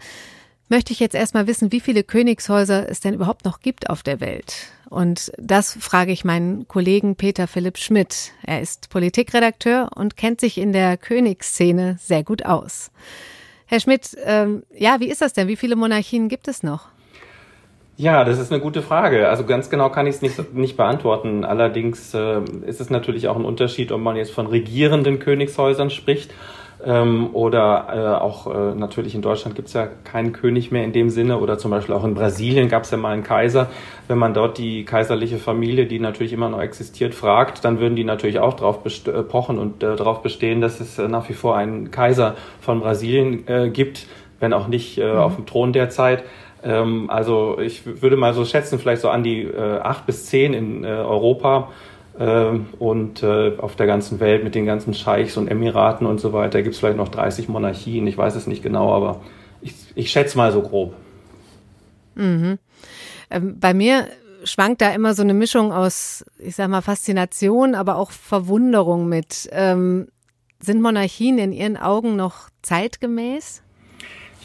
möchte 0.68 0.94
ich 0.94 1.00
jetzt 1.00 1.14
erstmal 1.14 1.46
wissen, 1.46 1.72
wie 1.72 1.80
viele 1.80 2.04
Königshäuser 2.04 2.90
es 2.90 3.00
denn 3.00 3.14
überhaupt 3.14 3.46
noch 3.46 3.60
gibt 3.60 3.90
auf 3.90 4.02
der 4.02 4.20
Welt. 4.20 4.56
Und 4.90 5.32
das 5.38 5.78
frage 5.80 6.12
ich 6.12 6.26
meinen 6.26 6.68
Kollegen 6.68 7.16
Peter 7.16 7.48
Philipp 7.48 7.78
Schmidt. 7.78 8.32
Er 8.44 8.62
ist 8.62 8.90
Politikredakteur 8.90 9.90
und 9.96 10.18
kennt 10.18 10.40
sich 10.42 10.58
in 10.58 10.74
der 10.74 10.98
Königsszene 10.98 11.98
sehr 12.00 12.24
gut 12.24 12.46
aus. 12.46 12.92
Herr 13.68 13.80
Schmidt, 13.80 14.16
ähm, 14.24 14.64
ja, 14.76 15.00
wie 15.00 15.10
ist 15.10 15.22
das 15.22 15.34
denn? 15.34 15.48
Wie 15.48 15.56
viele 15.56 15.76
Monarchien 15.76 16.30
gibt 16.30 16.48
es 16.48 16.62
noch? 16.62 16.90
Ja, 17.98 18.26
das 18.26 18.40
ist 18.40 18.52
eine 18.52 18.62
gute 18.62 18.82
Frage. 18.82 19.30
Also 19.30 19.46
ganz 19.46 19.70
genau 19.70 19.90
kann 19.90 20.06
ich 20.06 20.16
es 20.16 20.22
nicht, 20.22 20.54
nicht 20.54 20.76
beantworten. 20.76 21.46
Allerdings 21.46 22.14
äh, 22.14 22.42
ist 22.66 22.82
es 22.82 22.90
natürlich 22.90 23.28
auch 23.28 23.38
ein 23.38 23.46
Unterschied, 23.46 23.92
ob 23.92 24.02
man 24.02 24.18
jetzt 24.18 24.32
von 24.32 24.48
regierenden 24.48 25.20
Königshäusern 25.20 25.90
spricht 25.90 26.32
ähm, 26.86 27.30
oder 27.34 27.88
äh, 27.90 28.22
auch 28.22 28.48
äh, 28.48 28.76
natürlich 28.76 29.16
in 29.16 29.22
Deutschland 29.22 29.56
gibt 29.56 29.70
es 29.70 29.74
ja 29.74 29.88
keinen 30.04 30.34
König 30.34 30.72
mehr 30.72 30.84
in 30.84 30.94
dem 30.94 31.10
Sinne 31.10 31.40
oder 31.40 31.58
zum 31.58 31.72
Beispiel 31.72 31.96
auch 31.96 32.04
in 32.04 32.14
Brasilien 32.14 32.70
gab 32.70 32.84
es 32.84 32.92
ja 32.92 32.98
mal 32.98 33.14
einen 33.14 33.24
Kaiser. 33.24 33.70
Wenn 34.08 34.20
man 34.20 34.34
dort 34.34 34.58
die 34.58 34.86
kaiserliche 34.86 35.38
Familie, 35.38 35.88
die 35.88 36.00
natürlich 36.00 36.32
immer 36.32 36.50
noch 36.50 36.62
existiert, 36.62 37.16
fragt, 37.16 37.66
dann 37.66 37.80
würden 37.80 37.96
die 37.96 38.04
natürlich 38.04 38.40
auch 38.40 38.54
darauf 38.54 38.86
äh, 38.86 39.24
pochen 39.24 39.58
und 39.58 39.82
äh, 39.82 39.96
darauf 39.96 40.22
bestehen, 40.22 40.62
dass 40.62 40.80
es 40.80 41.00
äh, 41.00 41.08
nach 41.08 41.28
wie 41.28 41.34
vor 41.34 41.58
einen 41.58 41.90
Kaiser 41.90 42.36
von 42.62 42.82
Brasilien 42.82 43.48
äh, 43.48 43.70
gibt, 43.70 44.06
wenn 44.40 44.54
auch 44.54 44.68
nicht 44.68 44.98
mhm. 44.98 45.18
auf 45.18 45.36
dem 45.36 45.46
Thron 45.46 45.74
derzeit 45.74 46.24
ähm, 46.64 47.10
also 47.10 47.60
ich 47.60 48.02
würde 48.02 48.18
mal 48.18 48.34
so 48.34 48.44
schätzen, 48.44 48.80
vielleicht 48.80 49.02
so 49.02 49.10
an 49.10 49.24
die 49.24 49.44
äh, 49.44 49.80
acht 49.80 50.08
bis 50.08 50.26
zehn 50.26 50.54
in 50.54 50.84
äh, 50.84 50.88
Europa 50.88 51.70
und 52.18 53.24
äh, 53.24 53.58
auf 53.58 53.76
der 53.76 53.88
ganzen 53.88 54.20
Welt 54.20 54.44
mit 54.44 54.56
den 54.56 54.66
ganzen 54.66 54.94
Scheichs 54.94 55.36
und 55.36 55.50
Emiraten 55.50 56.08
und 56.08 56.20
so 56.20 56.32
weiter 56.32 56.62
gibt 56.62 56.76
es 56.76 56.80
vielleicht 56.80 56.98
noch 56.98 57.10
30 57.10 57.50
Monarchien. 57.50 58.08
Ich 58.08 58.18
weiß 58.18 58.36
es 58.36 58.48
nicht 58.48 58.64
genau, 58.64 58.94
aber 58.94 59.22
ich, 59.62 59.74
ich 59.96 60.12
schätze 60.12 60.38
mal 60.38 60.52
so 60.54 60.62
grob. 60.62 60.94
Mhm. 62.16 62.58
Ähm, 63.30 63.60
bei 63.60 63.74
mir 63.74 64.08
schwankt 64.46 64.82
da 64.82 64.92
immer 64.92 65.14
so 65.14 65.24
eine 65.24 65.34
Mischung 65.34 65.74
aus, 65.74 66.24
ich 66.40 66.56
sag 66.56 66.70
mal, 66.70 66.82
Faszination, 66.82 67.76
aber 67.76 67.98
auch 67.98 68.12
Verwunderung 68.12 69.10
mit. 69.10 69.50
Ähm, 69.52 70.08
sind 70.62 70.82
Monarchien 70.82 71.38
in 71.38 71.52
Ihren 71.52 71.76
Augen 71.78 72.16
noch 72.16 72.50
zeitgemäß? 72.62 73.62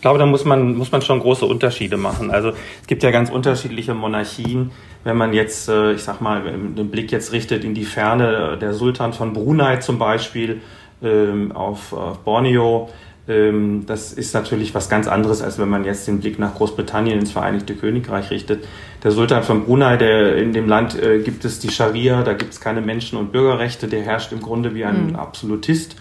Ich 0.01 0.03
glaube, 0.03 0.19
da 0.19 0.25
muss 0.25 0.47
man, 0.47 0.77
muss 0.77 0.91
man 0.93 1.03
schon 1.03 1.21
große 1.21 1.45
Unterschiede 1.45 1.99
machen. 1.99 2.31
Also 2.31 2.53
es 2.81 2.87
gibt 2.87 3.03
ja 3.03 3.11
ganz 3.11 3.29
unterschiedliche 3.29 3.93
Monarchien. 3.93 4.71
Wenn 5.05 5.19
man 5.19 5.35
jetzt, 5.35 5.69
äh, 5.69 5.93
ich 5.93 6.03
sag 6.03 6.23
mal, 6.23 6.41
den 6.41 6.91
Blick 6.91 7.13
jetzt 7.13 7.33
richtet 7.33 7.65
in 7.65 7.75
die 7.75 7.85
Ferne, 7.85 8.57
der 8.59 8.73
Sultan 8.73 9.13
von 9.13 9.35
Brunei 9.35 9.77
zum 9.77 9.99
Beispiel 9.99 10.63
ähm, 11.03 11.53
auf, 11.53 11.95
Borneo, 12.25 12.89
ähm, 13.29 13.85
das 13.85 14.15
ist 14.15 14.33
natürlich 14.33 14.75
was 14.75 14.89
ganz 14.89 15.07
anderes, 15.07 15.43
als 15.43 15.59
wenn 15.59 15.69
man 15.69 15.85
jetzt 15.85 16.09
den 16.09 16.21
Blick 16.21 16.39
nach 16.39 16.55
Großbritannien 16.55 17.19
ins 17.19 17.33
Vereinigte 17.33 17.75
Königreich 17.75 18.31
richtet. 18.31 18.67
Der 19.05 19.11
Sultan 19.11 19.43
von 19.43 19.67
Brunei, 19.67 19.99
der 19.99 20.37
in 20.37 20.55
dem 20.55 20.67
Land 20.67 20.99
äh, 20.99 21.19
gibt 21.19 21.45
es 21.45 21.59
die 21.59 21.71
Scharia, 21.71 22.23
da 22.23 22.33
gibt 22.33 22.55
es 22.55 22.61
keine 22.63 22.81
Menschen- 22.81 23.19
und 23.19 23.33
Bürgerrechte, 23.33 23.87
der 23.87 24.01
herrscht 24.01 24.33
im 24.33 24.41
Grunde 24.41 24.75
wie 24.75 24.87
ein 24.87 25.09
mhm. 25.09 25.17
Absolutist. 25.17 25.97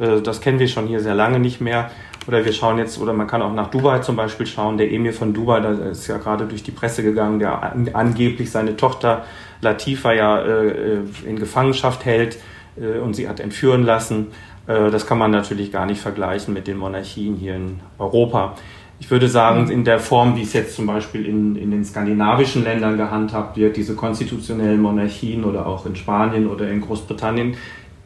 Äh, 0.00 0.22
das 0.22 0.40
kennen 0.40 0.58
wir 0.58 0.66
schon 0.66 0.88
hier 0.88 0.98
sehr 0.98 1.14
lange 1.14 1.38
nicht 1.38 1.60
mehr. 1.60 1.92
Oder 2.26 2.44
wir 2.44 2.52
schauen 2.52 2.78
jetzt, 2.78 3.00
oder 3.00 3.12
man 3.12 3.26
kann 3.26 3.42
auch 3.42 3.52
nach 3.52 3.70
Dubai 3.70 3.98
zum 3.98 4.16
Beispiel 4.16 4.46
schauen. 4.46 4.78
Der 4.78 4.90
Emir 4.90 5.12
von 5.12 5.34
Dubai, 5.34 5.60
da 5.60 5.72
ist 5.90 6.06
ja 6.06 6.16
gerade 6.16 6.46
durch 6.46 6.62
die 6.62 6.70
Presse 6.70 7.02
gegangen, 7.02 7.38
der 7.38 7.74
angeblich 7.92 8.50
seine 8.50 8.76
Tochter 8.76 9.24
Latifa 9.60 10.12
ja 10.12 10.40
äh, 10.40 11.00
in 11.26 11.36
Gefangenschaft 11.36 12.04
hält 12.04 12.38
äh, 12.76 12.98
und 12.98 13.14
sie 13.14 13.28
hat 13.28 13.40
entführen 13.40 13.84
lassen. 13.84 14.28
Äh, 14.66 14.90
das 14.90 15.06
kann 15.06 15.18
man 15.18 15.30
natürlich 15.30 15.72
gar 15.72 15.86
nicht 15.86 16.00
vergleichen 16.00 16.54
mit 16.54 16.66
den 16.66 16.76
Monarchien 16.78 17.36
hier 17.36 17.56
in 17.56 17.80
Europa. 17.98 18.54
Ich 19.00 19.10
würde 19.10 19.28
sagen, 19.28 19.70
in 19.70 19.84
der 19.84 19.98
Form, 19.98 20.36
wie 20.36 20.42
es 20.42 20.52
jetzt 20.52 20.76
zum 20.76 20.86
Beispiel 20.86 21.26
in, 21.26 21.56
in 21.56 21.72
den 21.72 21.84
skandinavischen 21.84 22.62
Ländern 22.62 22.96
gehandhabt 22.96 23.56
wird, 23.56 23.76
diese 23.76 23.96
konstitutionellen 23.96 24.80
Monarchien 24.80 25.44
oder 25.44 25.66
auch 25.66 25.84
in 25.84 25.96
Spanien 25.96 26.46
oder 26.46 26.70
in 26.70 26.80
Großbritannien, 26.80 27.56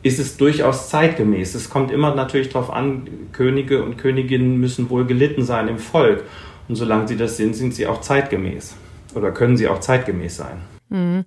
ist 0.03 0.19
es 0.19 0.37
durchaus 0.37 0.89
zeitgemäß. 0.89 1.55
Es 1.55 1.71
kommt 1.71 1.91
immer 1.91 2.15
natürlich 2.15 2.51
darauf 2.51 2.71
an, 2.71 3.09
Könige 3.33 3.83
und 3.83 3.99
Königinnen 3.99 4.59
müssen 4.59 4.91
wohl 4.91 5.07
gelitten 5.07 5.45
sein 5.45 5.69
im 5.69 5.79
Volk. 5.79 6.25
Und 6.69 6.77
solange 6.77 7.09
sie 7.09 7.17
das 7.17 7.37
sind, 7.37 7.57
sind 7.57 7.75
sie 7.75 7.87
auch 7.87 8.01
zeitgemäß. 8.01 8.77
Oder 9.15 9.33
können 9.33 9.57
sie 9.57 9.69
auch 9.69 9.81
zeitgemäß 9.81 10.37
sein. 10.37 10.59
Mhm. 10.91 11.25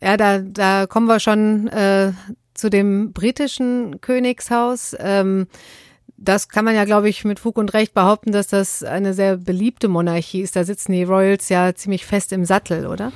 Ja, 0.00 0.16
da, 0.16 0.38
da 0.38 0.86
kommen 0.86 1.06
wir 1.06 1.20
schon 1.20 1.68
äh, 1.68 2.12
zu 2.54 2.70
dem 2.70 3.12
britischen 3.12 4.00
Königshaus. 4.00 4.94
Ähm, 4.98 5.46
das 6.16 6.48
kann 6.48 6.66
man 6.66 6.74
ja, 6.74 6.84
glaube 6.84 7.08
ich, 7.08 7.24
mit 7.24 7.40
Fug 7.40 7.56
und 7.56 7.72
Recht 7.72 7.94
behaupten, 7.94 8.30
dass 8.30 8.48
das 8.48 8.82
eine 8.84 9.14
sehr 9.14 9.38
beliebte 9.38 9.88
Monarchie 9.88 10.42
ist. 10.42 10.54
Da 10.54 10.64
sitzen 10.64 10.92
die 10.92 11.02
Royals 11.02 11.48
ja 11.48 11.74
ziemlich 11.74 12.04
fest 12.04 12.32
im 12.32 12.44
Sattel, 12.44 12.86
oder? 12.86 13.12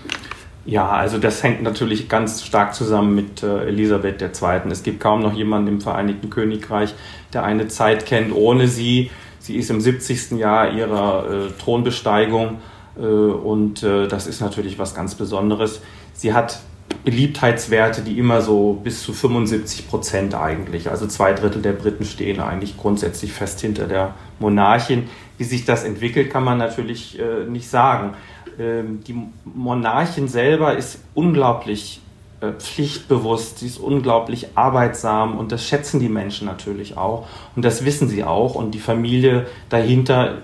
Ja, 0.67 0.89
also 0.89 1.19
das 1.19 1.43
hängt 1.43 1.63
natürlich 1.63 2.09
ganz 2.09 2.43
stark 2.43 2.75
zusammen 2.75 3.15
mit 3.15 3.43
äh, 3.43 3.67
Elisabeth 3.67 4.23
II. 4.23 4.71
Es 4.71 4.83
gibt 4.83 4.99
kaum 4.99 5.21
noch 5.21 5.35
jemanden 5.35 5.69
im 5.69 5.81
Vereinigten 5.81 6.31
Königreich, 6.31 6.95
der 7.35 7.45
eine 7.45 7.69
Zeit 7.69 8.07
kennt 8.07 8.35
ohne 8.35 8.67
sie. 8.67 9.11
Sie 9.41 9.57
ist 9.57 9.69
im 9.69 9.83
70. 9.83 10.33
Jahr 10.33 10.73
ihrer 10.73 11.29
äh, 11.29 11.51
Thronbesteigung 11.63 12.61
äh, 12.97 13.01
und 13.03 13.83
äh, 13.83 14.09
das 14.09 14.27
ist 14.27 14.41
natürlich 14.41 14.79
was 14.79 14.95
ganz 14.95 15.15
Besonderes. 15.17 15.83
Sie 16.15 16.33
hat 16.33 16.61
Beliebtheitswerte, 17.05 18.01
die 18.01 18.19
immer 18.19 18.41
so 18.41 18.81
bis 18.83 19.03
zu 19.03 19.13
75 19.13 19.89
Prozent 19.89 20.35
eigentlich, 20.35 20.91
also 20.91 21.07
zwei 21.07 21.35
Drittel 21.35 21.61
der 21.61 21.73
Briten 21.73 22.05
stehen 22.05 22.41
eigentlich 22.41 22.79
grundsätzlich 22.79 23.33
fest 23.33 23.61
hinter 23.61 23.87
der 23.87 24.15
Monarchin. 24.39 25.09
Wie 25.37 25.45
sich 25.45 25.67
das 25.67 25.85
entwickelt, 25.85 26.31
kann 26.31 26.45
man 26.45 26.57
natürlich 26.57 27.19
äh, 27.19 27.45
nicht 27.47 27.69
sagen. 27.69 28.15
Ähm, 28.59 29.03
die 29.05 29.17
Monarchin 29.45 30.29
selber 30.29 30.77
ist 30.77 31.03
unglaublich 31.15 32.01
äh, 32.41 32.53
pflichtbewusst, 32.53 33.61
sie 33.61 33.67
ist 33.67 33.79
unglaublich 33.79 34.49
arbeitsam 34.55 35.39
und 35.39 35.53
das 35.53 35.67
schätzen 35.67 36.01
die 36.01 36.09
Menschen 36.09 36.47
natürlich 36.47 36.97
auch 36.97 37.27
und 37.57 37.65
das 37.65 37.85
wissen 37.85 38.09
sie 38.09 38.25
auch 38.25 38.55
und 38.55 38.73
die 38.73 38.81
Familie 38.81 39.47
dahinter, 39.69 40.39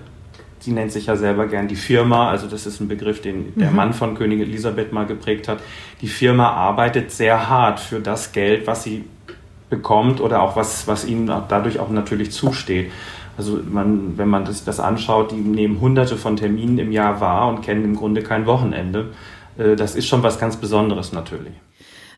sie 0.59 0.71
nennt 0.71 0.91
sich 0.91 1.07
ja 1.07 1.15
selber 1.15 1.47
gern 1.47 1.67
die 1.67 1.75
Firma, 1.75 2.29
also 2.29 2.47
das 2.47 2.65
ist 2.65 2.79
ein 2.79 2.87
Begriff, 2.87 3.21
den 3.21 3.53
der 3.55 3.71
mhm. 3.71 3.75
Mann 3.75 3.93
von 3.93 4.15
Königin 4.15 4.47
Elisabeth 4.47 4.93
mal 4.93 5.05
geprägt 5.05 5.47
hat. 5.47 5.59
Die 6.01 6.07
Firma 6.07 6.49
arbeitet 6.49 7.11
sehr 7.11 7.49
hart 7.49 7.79
für 7.79 7.99
das 7.99 8.31
Geld, 8.31 8.67
was 8.67 8.83
sie 8.83 9.05
bekommt 9.69 10.21
oder 10.21 10.41
auch 10.41 10.55
was, 10.55 10.87
was 10.87 11.05
ihnen 11.05 11.27
dadurch 11.47 11.79
auch 11.79 11.89
natürlich 11.89 12.31
zusteht. 12.31 12.91
Also 13.37 13.59
man, 13.69 14.17
wenn 14.17 14.27
man 14.27 14.45
das, 14.45 14.63
das 14.63 14.79
anschaut, 14.79 15.31
die 15.31 15.35
nehmen 15.35 15.79
hunderte 15.79 16.17
von 16.17 16.35
Terminen 16.35 16.77
im 16.77 16.91
Jahr 16.91 17.21
wahr 17.21 17.47
und 17.49 17.61
kennen 17.61 17.83
im 17.83 17.95
Grunde 17.95 18.21
kein 18.21 18.45
Wochenende. 18.45 19.11
Äh, 19.57 19.75
das 19.75 19.95
ist 19.95 20.07
schon 20.07 20.23
was 20.23 20.39
ganz 20.39 20.57
Besonderes 20.57 21.13
natürlich. 21.13 21.53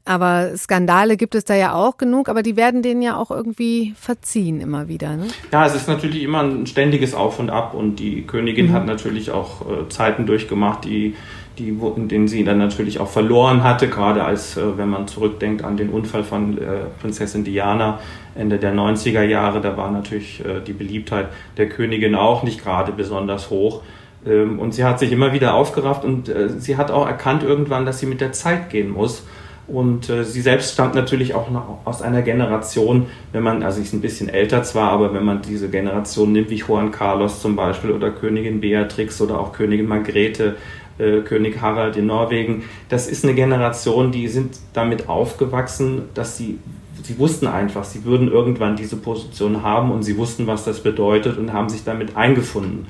Aber 0.05 0.57
Skandale 0.57 1.15
gibt 1.15 1.33
es 1.33 1.45
da 1.45 1.55
ja 1.55 1.73
auch 1.73 1.95
genug, 1.95 2.27
aber 2.27 2.43
die 2.43 2.57
werden 2.57 2.81
denen 2.81 3.01
ja 3.01 3.15
auch 3.15 3.31
irgendwie 3.31 3.93
verziehen 3.97 4.59
immer 4.59 4.89
wieder. 4.89 5.15
Ne? 5.15 5.27
Ja, 5.51 5.65
es 5.65 5.75
ist 5.75 5.87
natürlich 5.87 6.23
immer 6.23 6.43
ein 6.43 6.67
ständiges 6.67 7.13
Auf 7.13 7.39
und 7.39 7.49
Ab 7.49 7.73
und 7.73 7.97
die 7.97 8.23
Königin 8.23 8.67
mhm. 8.67 8.73
hat 8.73 8.85
natürlich 8.85 9.31
auch 9.31 9.61
äh, 9.61 9.87
Zeiten 9.87 10.25
durchgemacht, 10.25 10.83
die 10.83 11.15
die, 11.57 11.77
denen 12.07 12.27
sie 12.27 12.43
dann 12.43 12.57
natürlich 12.57 12.99
auch 12.99 13.09
verloren 13.09 13.63
hatte, 13.63 13.87
gerade 13.87 14.23
als, 14.23 14.57
äh, 14.57 14.77
wenn 14.77 14.89
man 14.89 15.07
zurückdenkt 15.07 15.63
an 15.63 15.77
den 15.77 15.89
Unfall 15.89 16.23
von 16.23 16.57
äh, 16.57 16.61
Prinzessin 16.99 17.43
Diana 17.43 17.99
Ende 18.35 18.57
der 18.57 18.73
90er 18.73 19.23
Jahre, 19.23 19.61
da 19.61 19.77
war 19.77 19.91
natürlich 19.91 20.43
äh, 20.43 20.61
die 20.65 20.73
Beliebtheit 20.73 21.27
der 21.57 21.69
Königin 21.69 22.15
auch 22.15 22.43
nicht 22.43 22.63
gerade 22.63 22.91
besonders 22.91 23.51
hoch. 23.51 23.83
Ähm, 24.25 24.59
und 24.59 24.73
sie 24.73 24.83
hat 24.83 24.99
sich 24.99 25.11
immer 25.11 25.33
wieder 25.33 25.53
aufgerafft 25.53 26.03
und 26.05 26.31
sie 26.57 26.77
hat 26.77 26.89
auch 26.89 27.07
erkannt 27.07 27.43
irgendwann, 27.43 27.85
dass 27.85 27.99
sie 27.99 28.05
mit 28.05 28.21
der 28.21 28.31
Zeit 28.31 28.69
gehen 28.69 28.89
muss. 28.89 29.23
Und 29.65 30.09
äh, 30.09 30.25
sie 30.25 30.41
selbst 30.41 30.73
stammt 30.73 30.93
natürlich 30.93 31.35
auch 31.35 31.49
noch 31.49 31.79
aus 31.85 32.01
einer 32.01 32.21
Generation, 32.21 33.05
wenn 33.31 33.43
man, 33.43 33.63
also 33.63 33.77
sie 33.77 33.83
ist 33.83 33.93
ein 33.93 34.01
bisschen 34.01 34.27
älter 34.27 34.63
zwar, 34.63 34.91
aber 34.91 35.13
wenn 35.13 35.23
man 35.23 35.41
diese 35.41 35.69
Generation 35.69 36.33
nimmt, 36.33 36.49
wie 36.49 36.57
Juan 36.57 36.91
Carlos 36.91 37.41
zum 37.41 37.55
Beispiel 37.55 37.91
oder 37.91 38.11
Königin 38.11 38.59
Beatrix 38.59 39.21
oder 39.21 39.39
auch 39.39 39.53
Königin 39.53 39.87
Margrethe, 39.87 40.55
äh, 40.97 41.21
König 41.21 41.61
Harald 41.61 41.97
in 41.97 42.05
Norwegen. 42.05 42.63
Das 42.89 43.07
ist 43.07 43.23
eine 43.23 43.33
Generation, 43.33 44.11
die 44.11 44.27
sind 44.27 44.57
damit 44.73 45.09
aufgewachsen, 45.09 46.03
dass 46.13 46.37
sie 46.37 46.59
sie 47.01 47.19
wussten 47.19 47.47
einfach, 47.47 47.83
sie 47.83 48.05
würden 48.05 48.31
irgendwann 48.31 48.75
diese 48.75 48.95
Position 48.95 49.63
haben 49.63 49.91
und 49.91 50.03
sie 50.03 50.17
wussten, 50.17 50.47
was 50.47 50.63
das 50.63 50.81
bedeutet 50.81 51.37
und 51.37 51.51
haben 51.51 51.69
sich 51.69 51.83
damit 51.83 52.15
eingefunden. 52.15 52.87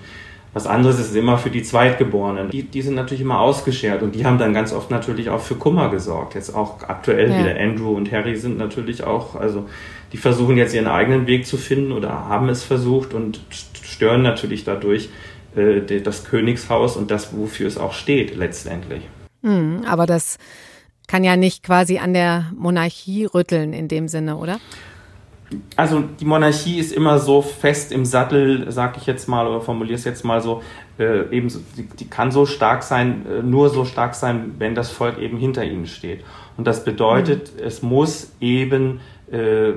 Was 0.53 0.67
anderes 0.67 0.99
ist 0.99 1.15
immer 1.15 1.39
für 1.39 1.49
die 1.49 1.63
Zweitgeborenen. 1.63 2.51
Die, 2.51 2.61
die 2.61 2.83
sind 2.83 2.93
natürlich 2.93 3.21
immer 3.21 3.39
ausgeschert 3.39 4.03
und 4.03 4.13
die 4.13 4.23
haben 4.23 4.37
dann 4.37 4.53
ganz 4.53 4.71
oft 4.71 4.91
natürlich 4.91 5.31
auch 5.31 5.41
für 5.41 5.55
Kummer 5.55 5.89
gesorgt. 5.89 6.35
Jetzt 6.35 6.53
auch 6.53 6.83
aktuell 6.83 7.31
ja. 7.31 7.39
wieder 7.39 7.59
Andrew 7.59 7.95
und 7.95 8.11
Harry 8.11 8.35
sind 8.35 8.59
natürlich 8.59 9.03
auch, 9.03 9.35
also 9.35 9.65
die 10.11 10.17
versuchen 10.17 10.57
jetzt 10.57 10.75
ihren 10.75 10.87
eigenen 10.87 11.25
Weg 11.25 11.47
zu 11.47 11.57
finden 11.57 11.91
oder 11.91 12.09
haben 12.29 12.49
es 12.49 12.63
versucht 12.63 13.15
und 13.15 13.39
stören 13.49 14.21
natürlich 14.21 14.63
dadurch 14.63 15.09
äh, 15.55 16.01
das 16.01 16.25
Königshaus 16.25 16.97
und 16.97 17.11
das, 17.11 17.35
wofür 17.35 17.67
es 17.67 17.77
auch 17.77 17.93
steht 17.93 18.35
letztendlich. 18.35 19.03
Mhm, 19.41 19.83
aber 19.87 20.05
das 20.05 20.37
kann 21.07 21.23
ja 21.23 21.35
nicht 21.35 21.63
quasi 21.63 21.97
an 21.99 22.13
der 22.13 22.51
Monarchie 22.55 23.25
rütteln 23.25 23.73
in 23.73 23.87
dem 23.87 24.07
Sinne, 24.07 24.37
oder? 24.37 24.59
Also 25.75 26.01
die 26.01 26.25
Monarchie 26.25 26.79
ist 26.79 26.91
immer 26.91 27.19
so 27.19 27.41
fest 27.41 27.91
im 27.91 28.05
Sattel, 28.05 28.71
sag 28.71 28.97
ich 28.97 29.05
jetzt 29.05 29.27
mal 29.27 29.47
oder 29.47 29.61
formuliere 29.61 29.95
es 29.95 30.03
jetzt 30.03 30.23
mal 30.23 30.41
so, 30.41 30.63
äh, 30.97 31.29
eben 31.35 31.49
die, 31.77 31.83
die, 31.83 32.09
kann 32.09 32.31
so 32.31 32.45
stark 32.45 32.83
sein, 32.83 33.25
äh, 33.27 33.43
nur 33.43 33.69
so 33.69 33.85
stark 33.85 34.15
sein, 34.15 34.55
wenn 34.57 34.73
das 34.73 34.89
Volk 34.89 35.19
eben 35.19 35.37
hinter 35.37 35.63
ihnen 35.63 35.85
steht. 35.85 36.23
Und 36.57 36.65
das 36.65 36.83
bedeutet, 36.83 37.53
mhm. 37.55 37.63
es 37.65 37.81
muss 37.81 38.31
eben 38.39 39.01
äh, 39.31 39.73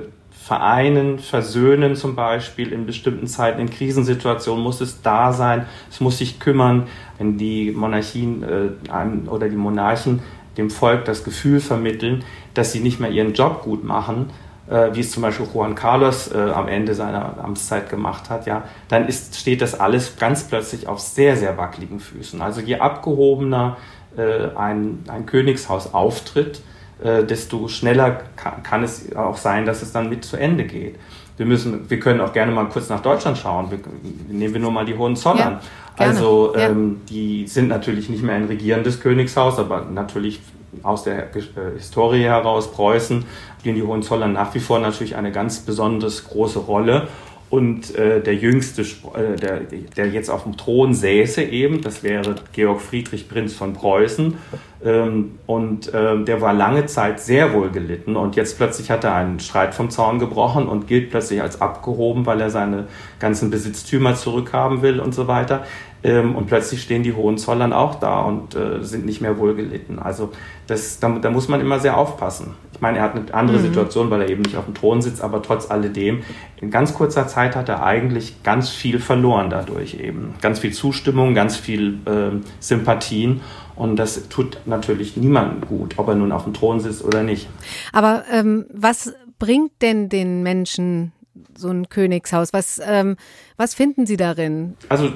vereinen, 0.47 1.19
versöhnen 1.19 1.97
zum 1.97 2.15
Beispiel 2.15 2.71
in 2.71 2.85
bestimmten 2.85 3.27
Zeiten, 3.27 3.59
in 3.59 3.69
Krisensituationen 3.69 4.63
muss 4.63 4.79
es 4.79 5.01
da 5.01 5.33
sein, 5.33 5.65
es 5.91 5.99
muss 5.99 6.19
sich 6.19 6.39
kümmern, 6.39 6.87
wenn 7.17 7.37
die 7.37 7.71
Monarchien 7.71 8.43
äh, 8.43 9.29
oder 9.29 9.49
die 9.49 9.57
Monarchen 9.57 10.21
dem 10.57 10.69
Volk 10.69 11.03
das 11.03 11.25
Gefühl 11.25 11.59
vermitteln, 11.59 12.23
dass 12.53 12.71
sie 12.71 12.79
nicht 12.79 13.01
mehr 13.01 13.11
ihren 13.11 13.33
Job 13.33 13.61
gut 13.63 13.83
machen, 13.83 14.29
äh, 14.69 14.91
wie 14.93 15.01
es 15.01 15.11
zum 15.11 15.23
Beispiel 15.23 15.47
Juan 15.53 15.75
Carlos 15.75 16.31
äh, 16.31 16.37
am 16.37 16.69
Ende 16.69 16.93
seiner 16.93 17.43
Amtszeit 17.43 17.89
gemacht 17.89 18.29
hat, 18.29 18.45
ja, 18.45 18.63
dann 18.87 19.05
ist, 19.05 19.35
steht 19.35 19.61
das 19.61 19.77
alles 19.77 20.15
ganz 20.15 20.45
plötzlich 20.45 20.87
auf 20.87 21.01
sehr, 21.01 21.35
sehr 21.35 21.57
wackeligen 21.57 21.99
Füßen. 21.99 22.41
Also 22.41 22.61
je 22.61 22.75
abgehobener 22.75 23.75
äh, 24.15 24.55
ein, 24.55 25.03
ein 25.09 25.25
Königshaus 25.25 25.93
auftritt, 25.93 26.61
äh, 27.03 27.23
desto 27.23 27.67
schneller 27.67 28.21
kann, 28.35 28.63
kann, 28.63 28.83
es 28.83 29.15
auch 29.15 29.37
sein, 29.37 29.65
dass 29.65 29.81
es 29.81 29.91
dann 29.91 30.09
mit 30.09 30.25
zu 30.25 30.37
Ende 30.37 30.65
geht. 30.65 30.95
Wir 31.37 31.45
müssen, 31.45 31.89
wir 31.89 31.99
können 31.99 32.19
auch 32.21 32.33
gerne 32.33 32.51
mal 32.51 32.65
kurz 32.65 32.89
nach 32.89 33.01
Deutschland 33.01 33.37
schauen. 33.37 33.69
Wir, 33.69 33.79
nehmen 34.27 34.53
wir 34.55 34.61
nur 34.61 34.71
mal 34.71 34.85
die 34.85 34.97
Hohenzollern. 34.97 35.53
Ja. 35.53 35.61
Also 35.97 36.55
ähm, 36.55 37.01
die 37.09 37.47
sind 37.47 37.67
natürlich 37.67 38.09
nicht 38.09 38.23
mehr 38.23 38.35
ein 38.35 38.45
regierendes 38.45 38.99
Königshaus, 38.99 39.59
aber 39.59 39.85
natürlich 39.91 40.41
aus 40.83 41.03
der 41.03 41.35
äh, 41.35 41.41
Historie 41.75 42.23
heraus, 42.23 42.71
Preußen, 42.71 43.25
spielen 43.59 43.75
die 43.75 43.83
Hohenzollern 43.83 44.33
nach 44.33 44.53
wie 44.53 44.59
vor 44.59 44.79
natürlich 44.79 45.15
eine 45.15 45.31
ganz 45.31 45.59
besonders 45.59 46.23
große 46.25 46.59
Rolle. 46.59 47.07
Und 47.49 47.95
äh, 47.95 48.21
der 48.21 48.35
jüngste, 48.35 48.81
äh, 48.81 49.37
der, 49.37 49.61
der 49.95 50.07
jetzt 50.07 50.29
auf 50.29 50.43
dem 50.43 50.57
Thron 50.57 50.93
säße 50.93 51.43
eben, 51.43 51.81
das 51.81 52.03
wäre 52.03 52.35
Georg 52.51 52.81
Friedrich 52.81 53.29
Prinz 53.29 53.53
von 53.53 53.73
Preußen. 53.73 54.35
Ähm, 54.83 55.39
und 55.45 55.93
äh, 55.93 56.23
der 56.23 56.41
war 56.41 56.53
lange 56.53 56.87
Zeit 56.87 57.21
sehr 57.21 57.53
wohl 57.53 57.69
gelitten. 57.69 58.17
Und 58.17 58.35
jetzt 58.35 58.57
plötzlich 58.57 58.91
hat 58.91 59.05
er 59.05 59.15
einen 59.15 59.39
Streit 59.39 59.73
vom 59.73 59.89
Zaun 59.89 60.19
gebrochen 60.19 60.67
und 60.67 60.87
gilt 60.87 61.09
plötzlich 61.09 61.41
als 61.41 61.61
abgehoben, 61.61 62.25
weil 62.25 62.41
er 62.41 62.49
seine 62.49 62.87
ganzen 63.19 63.49
Besitztümer 63.49 64.15
zurückhaben 64.15 64.81
will 64.81 64.99
und 64.99 65.15
so 65.15 65.27
weiter. 65.27 65.63
Ähm, 66.07 66.35
und 66.37 66.47
plötzlich 66.47 66.81
stehen 66.81 67.03
die 67.03 67.13
Hohenzollern 67.13 67.73
auch 67.73 67.95
da 67.95 68.21
und 68.21 68.55
äh, 68.55 68.81
sind 68.81 69.05
nicht 69.05 69.19
mehr 69.19 69.37
wohlgelitten. 69.37 69.99
Also 69.99 70.31
das, 70.65 70.99
da, 70.99 71.09
da, 71.09 71.29
muss 71.29 71.49
man 71.49 71.59
immer 71.59 71.81
sehr 71.81 71.97
aufpassen. 71.97 72.55
Ich 72.71 72.79
meine, 72.79 72.99
er 72.99 73.03
hat 73.03 73.15
eine 73.15 73.33
andere 73.33 73.57
mhm. 73.57 73.63
Situation, 73.63 74.09
weil 74.09 74.21
er 74.21 74.29
eben 74.29 74.43
nicht 74.43 74.55
auf 74.55 74.63
dem 74.63 74.73
Thron 74.73 75.01
sitzt, 75.01 75.21
aber 75.21 75.41
trotz 75.41 75.69
alledem, 75.69 76.21
in 76.61 76.71
ganz 76.71 76.93
kurzer 76.93 77.27
Zeit 77.27 77.57
hat 77.57 77.67
er 77.67 77.83
eigentlich 77.83 78.41
ganz 78.43 78.69
viel 78.69 78.99
verloren 78.99 79.49
dadurch 79.49 79.95
eben. 79.95 80.35
Ganz 80.41 80.59
viel 80.59 80.71
Zustimmung, 80.71 81.35
ganz 81.35 81.57
viel 81.57 81.99
äh, 82.05 82.37
Sympathien. 82.61 83.41
Und 83.75 83.97
das 83.97 84.29
tut 84.29 84.61
natürlich 84.65 85.17
niemandem 85.17 85.67
gut, 85.67 85.95
ob 85.97 86.07
er 86.07 86.15
nun 86.15 86.31
auf 86.31 86.45
dem 86.45 86.53
Thron 86.53 86.79
sitzt 86.79 87.03
oder 87.03 87.21
nicht. 87.21 87.49
Aber 87.91 88.23
ähm, 88.31 88.65
was 88.73 89.13
bringt 89.39 89.71
denn 89.81 90.07
den 90.07 90.41
Menschen 90.41 91.11
so 91.55 91.69
ein 91.69 91.89
Königshaus? 91.89 92.53
Was, 92.53 92.81
ähm, 92.83 93.15
was 93.57 93.73
finden 93.73 94.05
Sie 94.05 94.17
darin? 94.17 94.75
Also 94.89 95.11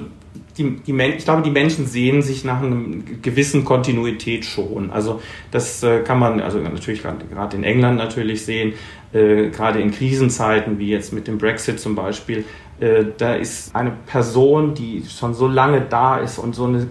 die, 0.58 0.76
die 0.76 0.92
ich 1.16 1.24
glaube, 1.24 1.42
die 1.42 1.50
Menschen 1.50 1.86
sehen 1.86 2.22
sich 2.22 2.44
nach 2.44 2.62
einer 2.62 2.76
gewissen 3.22 3.64
Kontinuität 3.64 4.44
schon. 4.44 4.90
Also 4.90 5.20
das 5.50 5.82
äh, 5.82 6.00
kann 6.00 6.18
man, 6.18 6.40
also 6.40 6.58
natürlich 6.58 7.02
gerade 7.02 7.56
in 7.56 7.64
England 7.64 7.98
natürlich 7.98 8.44
sehen, 8.44 8.74
äh, 9.12 9.48
gerade 9.48 9.80
in 9.80 9.90
Krisenzeiten 9.90 10.78
wie 10.78 10.88
jetzt 10.88 11.12
mit 11.12 11.26
dem 11.26 11.38
Brexit 11.38 11.80
zum 11.80 11.94
Beispiel. 11.94 12.44
Äh, 12.80 13.04
da 13.16 13.34
ist 13.34 13.74
eine 13.74 13.92
Person, 14.06 14.74
die 14.74 15.04
schon 15.08 15.34
so 15.34 15.48
lange 15.48 15.82
da 15.82 16.18
ist 16.18 16.38
und 16.38 16.54
so 16.54 16.64
eine 16.64 16.88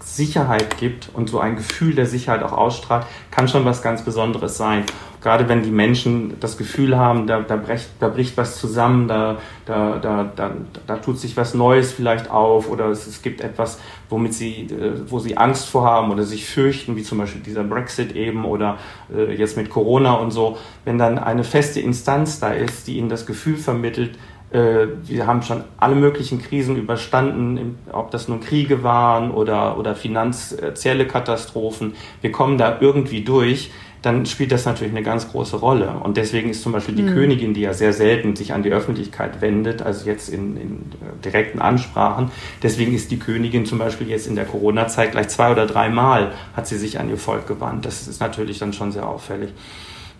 Sicherheit 0.00 0.78
gibt 0.78 1.10
und 1.12 1.28
so 1.28 1.38
ein 1.38 1.56
Gefühl 1.56 1.94
der 1.94 2.06
Sicherheit 2.06 2.42
auch 2.42 2.52
ausstrahlt, 2.52 3.06
kann 3.30 3.48
schon 3.48 3.64
was 3.64 3.82
ganz 3.82 4.02
Besonderes 4.02 4.56
sein. 4.56 4.84
Gerade 5.22 5.48
wenn 5.48 5.62
die 5.62 5.70
Menschen 5.70 6.40
das 6.40 6.58
Gefühl 6.58 6.98
haben, 6.98 7.26
da, 7.26 7.40
da, 7.40 7.56
bricht, 7.56 7.90
da 8.00 8.08
bricht 8.08 8.36
was 8.36 8.58
zusammen, 8.58 9.06
da, 9.06 9.38
da, 9.66 9.98
da, 9.98 10.30
da, 10.34 10.50
da 10.86 10.96
tut 10.96 11.18
sich 11.18 11.36
was 11.36 11.54
Neues 11.54 11.92
vielleicht 11.92 12.28
auf 12.28 12.68
oder 12.68 12.86
es, 12.86 13.06
es 13.06 13.22
gibt 13.22 13.40
etwas, 13.40 13.78
womit 14.08 14.34
sie, 14.34 14.62
äh, 14.62 14.94
wo 15.06 15.20
sie 15.20 15.36
Angst 15.36 15.68
vorhaben 15.68 16.10
oder 16.10 16.24
sich 16.24 16.46
fürchten, 16.46 16.96
wie 16.96 17.04
zum 17.04 17.18
Beispiel 17.18 17.40
dieser 17.40 17.62
Brexit 17.62 18.16
eben 18.16 18.44
oder 18.44 18.78
äh, 19.14 19.32
jetzt 19.34 19.56
mit 19.56 19.70
Corona 19.70 20.14
und 20.14 20.32
so. 20.32 20.58
Wenn 20.84 20.98
dann 20.98 21.18
eine 21.18 21.44
feste 21.44 21.80
Instanz 21.80 22.40
da 22.40 22.50
ist, 22.50 22.88
die 22.88 22.98
ihnen 22.98 23.08
das 23.08 23.24
Gefühl 23.24 23.56
vermittelt, 23.56 24.18
äh, 24.52 24.88
wir 25.04 25.26
haben 25.26 25.42
schon 25.42 25.64
alle 25.78 25.94
möglichen 25.94 26.42
Krisen 26.42 26.76
überstanden, 26.76 27.78
ob 27.90 28.10
das 28.10 28.28
nun 28.28 28.40
Kriege 28.40 28.82
waren 28.82 29.30
oder, 29.30 29.78
oder 29.78 29.94
finanzielle 29.94 31.06
Katastrophen. 31.06 31.94
Wir 32.20 32.32
kommen 32.32 32.58
da 32.58 32.78
irgendwie 32.80 33.22
durch. 33.22 33.70
Dann 34.02 34.26
spielt 34.26 34.50
das 34.50 34.64
natürlich 34.64 34.92
eine 34.92 35.04
ganz 35.04 35.30
große 35.30 35.56
Rolle. 35.56 35.90
Und 36.02 36.16
deswegen 36.16 36.50
ist 36.50 36.62
zum 36.62 36.72
Beispiel 36.72 36.94
die 36.94 37.04
mhm. 37.04 37.14
Königin, 37.14 37.54
die 37.54 37.60
ja 37.60 37.72
sehr 37.72 37.92
selten 37.92 38.34
sich 38.34 38.52
an 38.52 38.62
die 38.62 38.70
Öffentlichkeit 38.70 39.40
wendet, 39.40 39.80
also 39.80 40.06
jetzt 40.06 40.28
in, 40.28 40.56
in 40.56 40.72
äh, 40.72 41.22
direkten 41.24 41.60
Ansprachen, 41.60 42.30
deswegen 42.62 42.94
ist 42.94 43.10
die 43.10 43.18
Königin 43.18 43.64
zum 43.64 43.78
Beispiel 43.78 44.08
jetzt 44.08 44.26
in 44.26 44.34
der 44.34 44.44
Corona-Zeit 44.44 45.12
gleich 45.12 45.28
zwei 45.28 45.52
oder 45.52 45.66
dreimal 45.66 46.32
hat 46.56 46.66
sie 46.66 46.78
sich 46.78 46.98
an 46.98 47.08
ihr 47.08 47.18
Volk 47.18 47.46
gewandt. 47.46 47.86
Das 47.86 48.08
ist 48.08 48.20
natürlich 48.20 48.58
dann 48.58 48.72
schon 48.72 48.90
sehr 48.90 49.08
auffällig. 49.08 49.52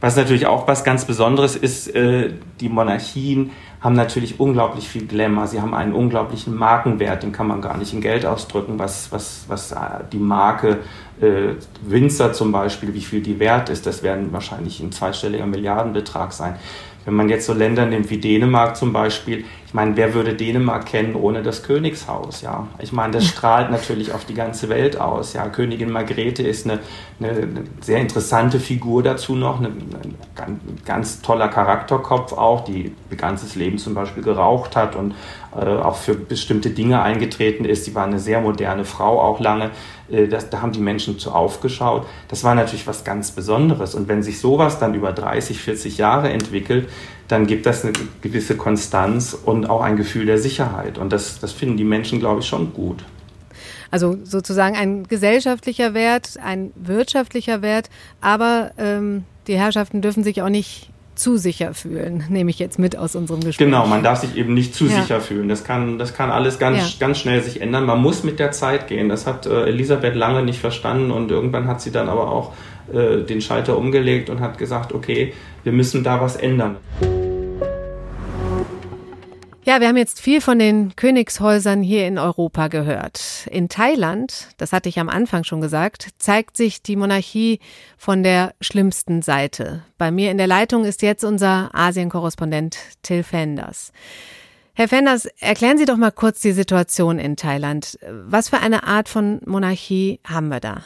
Was 0.02 0.16
natürlich 0.16 0.46
auch 0.46 0.66
was 0.66 0.82
ganz 0.82 1.04
Besonderes 1.04 1.54
ist, 1.54 1.94
äh, 1.94 2.32
die 2.60 2.68
Monarchien 2.68 3.52
haben 3.80 3.94
natürlich 3.94 4.40
unglaublich 4.40 4.88
viel 4.88 5.06
Glamour. 5.06 5.46
Sie 5.46 5.60
haben 5.60 5.74
einen 5.74 5.92
unglaublichen 5.92 6.56
Markenwert, 6.56 7.22
den 7.22 7.30
kann 7.30 7.46
man 7.46 7.62
gar 7.62 7.76
nicht 7.76 7.92
in 7.92 8.00
Geld 8.00 8.26
ausdrücken, 8.26 8.80
was, 8.80 9.12
was, 9.12 9.44
was 9.46 9.70
äh, 9.70 9.76
die 10.12 10.18
Marke 10.18 10.80
äh, 11.22 11.54
Winzer 11.82 12.32
zum 12.32 12.52
Beispiel, 12.52 12.92
wie 12.94 13.00
viel 13.00 13.22
die 13.22 13.38
wert 13.38 13.68
ist. 13.68 13.86
Das 13.86 14.02
werden 14.02 14.32
wahrscheinlich 14.32 14.80
ein 14.80 14.92
zweistelliger 14.92 15.46
Milliardenbetrag 15.46 16.32
sein. 16.32 16.56
Wenn 17.04 17.14
man 17.14 17.28
jetzt 17.28 17.46
so 17.46 17.52
Länder 17.52 17.84
nimmt 17.84 18.10
wie 18.10 18.18
Dänemark 18.18 18.76
zum 18.76 18.92
Beispiel, 18.92 19.44
ich 19.66 19.74
meine, 19.74 19.96
wer 19.96 20.14
würde 20.14 20.34
Dänemark 20.34 20.86
kennen 20.86 21.16
ohne 21.16 21.42
das 21.42 21.64
Königshaus? 21.64 22.42
Ja, 22.42 22.68
ich 22.78 22.92
meine, 22.92 23.14
das 23.14 23.26
strahlt 23.28 23.70
natürlich 23.70 24.12
auf 24.12 24.24
die 24.24 24.34
ganze 24.34 24.68
Welt 24.68 25.00
aus. 25.00 25.32
Ja, 25.32 25.48
Königin 25.48 25.90
Margrethe 25.90 26.42
ist 26.42 26.68
eine, 26.68 26.78
eine 27.18 27.48
sehr 27.80 27.98
interessante 27.98 28.60
Figur 28.60 29.02
dazu 29.02 29.34
noch, 29.34 29.58
eine, 29.58 29.68
ein 29.68 30.60
ganz 30.84 31.22
toller 31.22 31.48
Charakterkopf 31.48 32.32
auch, 32.34 32.64
die 32.64 32.92
ihr 33.10 33.16
ganzes 33.16 33.56
Leben 33.56 33.78
zum 33.78 33.94
Beispiel 33.94 34.22
geraucht 34.22 34.76
hat 34.76 34.94
und 34.94 35.14
auch 35.60 35.96
für 35.96 36.14
bestimmte 36.14 36.70
Dinge 36.70 37.02
eingetreten 37.02 37.64
ist. 37.64 37.84
Sie 37.84 37.94
war 37.94 38.06
eine 38.06 38.18
sehr 38.18 38.40
moderne 38.40 38.84
Frau 38.84 39.20
auch 39.20 39.40
lange. 39.40 39.70
Äh, 40.10 40.28
das, 40.28 40.50
da 40.50 40.62
haben 40.62 40.72
die 40.72 40.80
Menschen 40.80 41.18
zu 41.18 41.32
aufgeschaut. 41.32 42.06
Das 42.28 42.44
war 42.44 42.54
natürlich 42.54 42.86
was 42.86 43.04
ganz 43.04 43.32
Besonderes. 43.32 43.94
Und 43.94 44.08
wenn 44.08 44.22
sich 44.22 44.40
sowas 44.40 44.78
dann 44.78 44.94
über 44.94 45.12
30, 45.12 45.58
40 45.58 45.98
Jahre 45.98 46.30
entwickelt, 46.30 46.88
dann 47.28 47.46
gibt 47.46 47.66
das 47.66 47.84
eine 47.84 47.92
gewisse 48.20 48.56
Konstanz 48.56 49.34
und 49.34 49.68
auch 49.68 49.80
ein 49.80 49.96
Gefühl 49.96 50.26
der 50.26 50.38
Sicherheit. 50.38 50.98
Und 50.98 51.12
das, 51.12 51.40
das 51.40 51.52
finden 51.52 51.76
die 51.76 51.84
Menschen, 51.84 52.18
glaube 52.18 52.40
ich, 52.40 52.46
schon 52.46 52.72
gut. 52.72 53.04
Also 53.90 54.16
sozusagen 54.24 54.74
ein 54.74 55.06
gesellschaftlicher 55.06 55.92
Wert, 55.92 56.38
ein 56.42 56.72
wirtschaftlicher 56.76 57.60
Wert, 57.60 57.90
aber 58.22 58.70
ähm, 58.78 59.24
die 59.46 59.58
Herrschaften 59.58 60.00
dürfen 60.00 60.24
sich 60.24 60.40
auch 60.40 60.48
nicht 60.48 60.88
zu 61.22 61.36
sicher 61.36 61.72
fühlen, 61.72 62.24
nehme 62.28 62.50
ich 62.50 62.58
jetzt 62.58 62.78
mit 62.78 62.96
aus 62.96 63.14
unserem 63.14 63.40
Gespräch. 63.40 63.64
Genau, 63.64 63.86
man 63.86 64.02
darf 64.02 64.18
sich 64.18 64.36
eben 64.36 64.54
nicht 64.54 64.74
zu 64.74 64.86
ja. 64.86 65.00
sicher 65.00 65.20
fühlen. 65.20 65.48
Das 65.48 65.62
kann, 65.62 65.98
das 65.98 66.14
kann 66.14 66.30
alles 66.30 66.58
ganz, 66.58 66.78
ja. 66.78 67.06
ganz 67.06 67.18
schnell 67.18 67.40
sich 67.42 67.60
ändern. 67.60 67.86
Man 67.86 68.00
muss 68.00 68.24
mit 68.24 68.40
der 68.40 68.50
Zeit 68.50 68.88
gehen. 68.88 69.08
Das 69.08 69.26
hat 69.26 69.46
äh, 69.46 69.66
Elisabeth 69.66 70.16
lange 70.16 70.42
nicht 70.42 70.58
verstanden 70.58 71.12
und 71.12 71.30
irgendwann 71.30 71.68
hat 71.68 71.80
sie 71.80 71.92
dann 71.92 72.08
aber 72.08 72.30
auch 72.30 72.52
äh, 72.92 73.22
den 73.22 73.40
Schalter 73.40 73.78
umgelegt 73.78 74.30
und 74.30 74.40
hat 74.40 74.58
gesagt, 74.58 74.92
okay, 74.92 75.32
wir 75.62 75.72
müssen 75.72 76.02
da 76.02 76.20
was 76.20 76.34
ändern. 76.34 76.76
Ja, 79.64 79.80
wir 79.80 79.86
haben 79.86 79.96
jetzt 79.96 80.20
viel 80.20 80.40
von 80.40 80.58
den 80.58 80.96
Königshäusern 80.96 81.82
hier 81.82 82.08
in 82.08 82.18
Europa 82.18 82.66
gehört. 82.66 83.46
In 83.48 83.68
Thailand, 83.68 84.48
das 84.56 84.72
hatte 84.72 84.88
ich 84.88 84.98
am 84.98 85.08
Anfang 85.08 85.44
schon 85.44 85.60
gesagt, 85.60 86.08
zeigt 86.18 86.56
sich 86.56 86.82
die 86.82 86.96
Monarchie 86.96 87.60
von 87.96 88.24
der 88.24 88.54
schlimmsten 88.60 89.22
Seite. 89.22 89.84
Bei 89.98 90.10
mir 90.10 90.32
in 90.32 90.38
der 90.38 90.48
Leitung 90.48 90.84
ist 90.84 91.00
jetzt 91.00 91.22
unser 91.22 91.70
Asienkorrespondent 91.74 92.76
Till 93.02 93.22
Fenders. 93.22 93.92
Herr 94.74 94.88
Fenders, 94.88 95.26
erklären 95.38 95.78
Sie 95.78 95.84
doch 95.84 95.96
mal 95.96 96.10
kurz 96.10 96.40
die 96.40 96.50
Situation 96.50 97.20
in 97.20 97.36
Thailand. 97.36 98.00
Was 98.10 98.48
für 98.48 98.58
eine 98.58 98.82
Art 98.82 99.08
von 99.08 99.40
Monarchie 99.46 100.18
haben 100.24 100.48
wir 100.48 100.58
da? 100.58 100.82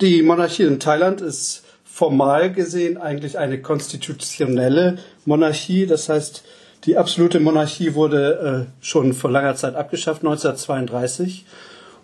Die 0.00 0.22
Monarchie 0.22 0.64
in 0.64 0.80
Thailand 0.80 1.20
ist 1.20 1.62
formal 1.84 2.52
gesehen 2.52 2.98
eigentlich 2.98 3.38
eine 3.38 3.62
konstitutionelle 3.62 4.98
Monarchie. 5.24 5.86
Das 5.86 6.08
heißt, 6.08 6.42
die 6.86 6.96
absolute 6.96 7.40
Monarchie 7.40 7.94
wurde 7.94 8.66
äh, 8.68 8.84
schon 8.84 9.12
vor 9.12 9.30
langer 9.30 9.56
Zeit 9.56 9.74
abgeschafft, 9.74 10.22
1932. 10.22 11.44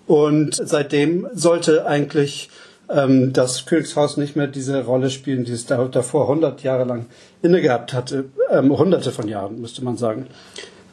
Und 0.07 0.55
seitdem 0.55 1.29
sollte 1.33 1.87
eigentlich 1.87 2.51
ähm, 2.91 3.33
das 3.33 3.65
Königshaus 3.67 4.17
nicht 4.17 4.35
mehr 4.35 4.49
diese 4.49 4.85
Rolle 4.85 5.11
spielen, 5.11 5.45
die 5.45 5.53
es 5.53 5.67
da, 5.67 5.85
davor 5.85 6.23
100 6.23 6.63
Jahre 6.63 6.85
lang 6.85 7.07
inne 7.43 7.61
gehabt 7.61 7.93
hatte. 7.93 8.27
Ähm, 8.51 8.77
hunderte 8.77 9.13
von 9.13 9.29
Jahren, 9.29 9.61
müsste 9.61 9.85
man 9.85 9.97
sagen. 9.97 10.27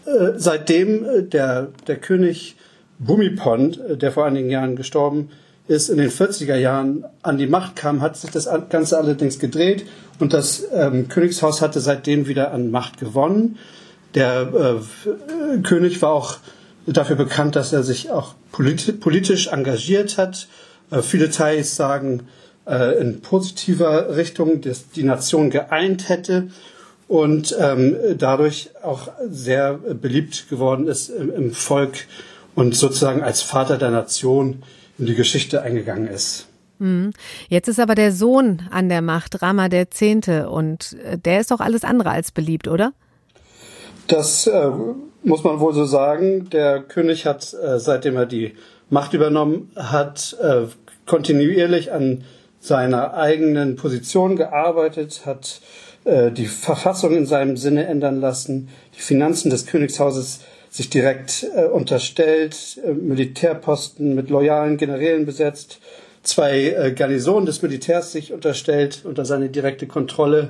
Äh, 0.06 0.34
seitdem 0.38 1.04
äh, 1.04 1.24
der, 1.24 1.70
der 1.88 1.98
König 1.98 2.56
Bumipond, 3.00 3.80
äh, 3.80 3.98
der 3.98 4.12
vor 4.12 4.26
einigen 4.26 4.52
Jahren 4.52 4.76
gestorben 4.76 5.30
ist, 5.30 5.49
in 5.70 5.98
den 5.98 6.10
40er 6.10 6.56
Jahren 6.56 7.06
an 7.22 7.38
die 7.38 7.46
Macht 7.46 7.76
kam, 7.76 8.02
hat 8.02 8.18
sich 8.18 8.32
das 8.32 8.50
Ganze 8.70 8.98
allerdings 8.98 9.38
gedreht 9.38 9.86
und 10.20 10.34
das 10.34 10.64
ähm, 10.74 11.08
Königshaus 11.08 11.62
hatte 11.62 11.80
seitdem 11.80 12.28
wieder 12.28 12.52
an 12.52 12.72
Macht 12.72 13.00
gewonnen. 13.00 13.58
Der 14.16 14.80
äh, 15.54 15.58
König 15.62 16.02
war 16.02 16.12
auch 16.12 16.38
dafür 16.88 17.16
bekannt, 17.16 17.56
dass 17.56 17.72
er 17.72 17.84
sich 17.84 18.10
auch 18.10 18.34
politi 18.52 18.94
politisch 18.94 19.48
engagiert 19.48 20.18
hat. 20.18 20.48
Äh, 20.90 21.04
viele 21.04 21.30
Thais 21.30 21.76
sagen, 21.76 22.24
äh, 22.66 23.00
in 23.00 23.22
positiver 23.22 24.16
Richtung, 24.16 24.62
dass 24.62 24.90
die 24.90 25.04
Nation 25.04 25.52
geeint 25.52 26.10
hätte 26.10 26.50
und 27.08 27.56
ähm, 27.60 27.96
dadurch 28.18 28.72
auch 28.82 29.10
sehr 29.30 29.74
beliebt 29.74 30.50
geworden 30.50 30.88
ist 30.88 31.10
im, 31.10 31.32
im 31.32 31.52
Volk 31.52 32.08
und 32.56 32.76
sozusagen 32.76 33.22
als 33.22 33.44
Vater 33.44 33.78
der 33.78 33.92
Nation 33.92 34.64
in 35.00 35.06
die 35.06 35.16
Geschichte 35.16 35.62
eingegangen 35.62 36.08
ist. 36.08 36.48
Mhm. 36.80 37.12
Jetzt 37.50 37.68
ist 37.68 37.80
aber 37.80 37.96
der 37.96 38.12
Sohn 38.12 38.62
an 38.72 38.90
der 38.90 39.02
Macht, 39.02 39.42
Rama 39.42 39.70
der 39.70 39.92
Zehnte, 39.92 40.50
und 40.50 40.98
äh, 41.04 41.18
der 41.18 41.40
ist 41.40 41.52
doch 41.52 41.60
alles 41.60 41.84
andere 41.84 42.12
als 42.12 42.32
beliebt, 42.32 42.68
oder? 42.68 42.94
Das 44.08 44.48
äh, 44.48 44.72
muss 45.24 45.44
man 45.44 45.60
wohl 45.60 45.74
so 45.74 45.86
sagen. 45.86 46.50
Der 46.50 46.82
König 46.82 47.26
hat, 47.26 47.54
äh, 47.54 47.80
seitdem 47.80 48.16
er 48.16 48.26
die 48.26 48.56
Macht 48.90 49.14
übernommen 49.14 49.72
hat, 49.76 50.36
äh, 50.42 50.64
kontinuierlich 51.06 51.92
an 51.92 52.24
seiner 52.60 53.14
eigenen 53.14 53.76
Position 53.76 54.36
gearbeitet, 54.36 55.26
hat 55.26 55.62
äh, 56.06 56.32
die 56.32 56.48
Verfassung 56.48 57.16
in 57.16 57.26
seinem 57.26 57.58
Sinne 57.58 57.88
ändern 57.88 58.20
lassen, 58.20 58.70
die 58.96 59.02
Finanzen 59.02 59.50
des 59.50 59.66
Königshauses 59.66 60.42
sich 60.70 60.90
direkt 60.90 61.48
äh, 61.56 61.66
unterstellt, 61.66 62.80
äh, 62.86 62.92
Militärposten 62.92 64.16
mit 64.16 64.30
loyalen 64.30 64.78
Generälen 64.78 65.26
besetzt, 65.26 65.80
zwei 66.24 66.70
äh, 66.70 66.92
Garnisonen 66.94 67.46
des 67.46 67.62
Militärs 67.62 68.12
sich 68.12 68.34
unterstellt 68.34 69.02
unter 69.04 69.26
seine 69.26 69.50
direkte 69.50 69.88
Kontrolle. 69.88 70.50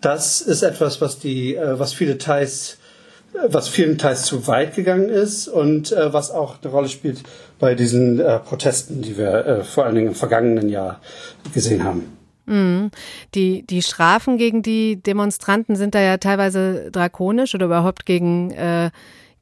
Das 0.00 0.40
ist 0.40 0.62
etwas, 0.62 1.00
was 1.00 1.18
die, 1.18 1.56
äh, 1.56 1.78
was 1.78 1.92
viele 1.92 2.18
Thais 2.18 2.78
was 3.46 3.68
vielen 3.68 3.98
Teils 3.98 4.24
zu 4.24 4.46
weit 4.46 4.74
gegangen 4.74 5.08
ist 5.08 5.48
und 5.48 5.92
äh, 5.92 6.12
was 6.12 6.30
auch 6.30 6.56
eine 6.62 6.72
Rolle 6.72 6.88
spielt 6.88 7.22
bei 7.58 7.74
diesen 7.74 8.20
äh, 8.20 8.38
Protesten, 8.38 9.02
die 9.02 9.18
wir 9.18 9.46
äh, 9.46 9.64
vor 9.64 9.84
allen 9.84 9.94
Dingen 9.94 10.08
im 10.08 10.14
vergangenen 10.14 10.68
Jahr 10.68 11.00
gesehen 11.52 11.84
haben. 11.84 12.16
Mhm. 12.46 12.90
Die, 13.34 13.66
die 13.66 13.82
Strafen 13.82 14.38
gegen 14.38 14.62
die 14.62 14.96
Demonstranten 15.02 15.76
sind 15.76 15.94
da 15.94 16.00
ja 16.00 16.16
teilweise 16.16 16.90
drakonisch 16.90 17.54
oder 17.54 17.66
überhaupt 17.66 18.06
gegen, 18.06 18.50
äh, 18.52 18.90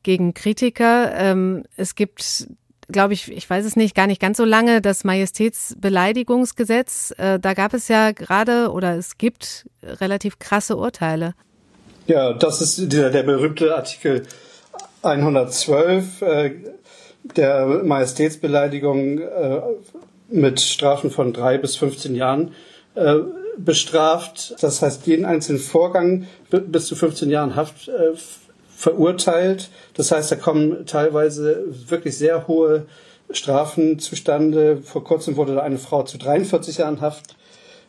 gegen 0.07 0.33
Kritiker. 0.35 1.13
Ähm, 1.17 1.65
es 1.77 1.97
gibt 1.97 2.47
glaube 2.89 3.15
ich, 3.15 3.33
ich 3.33 3.51
weiß 3.51 3.67
es 3.67 3.75
nicht, 3.75 3.97
gar 3.97 4.07
nicht 4.07 4.21
ganz 4.21 4.37
so 4.37 4.45
lange, 4.45 4.81
das 4.81 5.03
Majestätsbeleidigungsgesetz. 5.03 7.13
Äh, 7.19 7.41
da 7.41 7.53
gab 7.53 7.75
es 7.75 7.89
ja 7.89 8.13
gerade 8.13 8.71
oder 8.71 8.97
es 8.97 9.19
gibt 9.19 9.67
relativ 9.83 10.39
krasse 10.39 10.77
Urteile. 10.77 11.35
Ja, 12.07 12.33
das 12.33 12.61
ist 12.61 12.93
der, 12.93 13.11
der 13.11 13.25
berühmte 13.25 13.75
Artikel 13.75 14.23
112 15.03 16.23
äh, 16.23 16.53
der 17.25 17.67
Majestätsbeleidigung 17.67 19.19
äh, 19.19 19.61
mit 20.29 20.61
Strafen 20.61 21.11
von 21.11 21.33
drei 21.33 21.59
bis 21.59 21.75
15 21.75 22.15
Jahren 22.15 22.55
äh, 22.95 23.17
bestraft. 23.59 24.55
Das 24.61 24.81
heißt, 24.81 25.09
jeden 25.09 25.25
einzelnen 25.25 25.59
Vorgang 25.59 26.29
bis 26.51 26.87
zu 26.87 26.95
15 26.95 27.31
Jahren 27.31 27.57
Haft 27.57 27.89
äh, 27.89 28.13
verurteilt. 28.77 29.71
Das 29.95 30.13
heißt, 30.13 30.31
da 30.31 30.37
kommen 30.37 30.85
teilweise 30.87 31.65
wirklich 31.89 32.17
sehr 32.19 32.47
hohe 32.47 32.87
Strafen 33.31 33.99
zustande. 33.99 34.79
Vor 34.83 35.03
kurzem 35.03 35.37
wurde 35.37 35.55
da 35.55 35.63
eine 35.63 35.79
Frau 35.79 36.03
zu 36.03 36.19
43 36.19 36.79
Jahren 36.79 37.01
Haft 37.01 37.37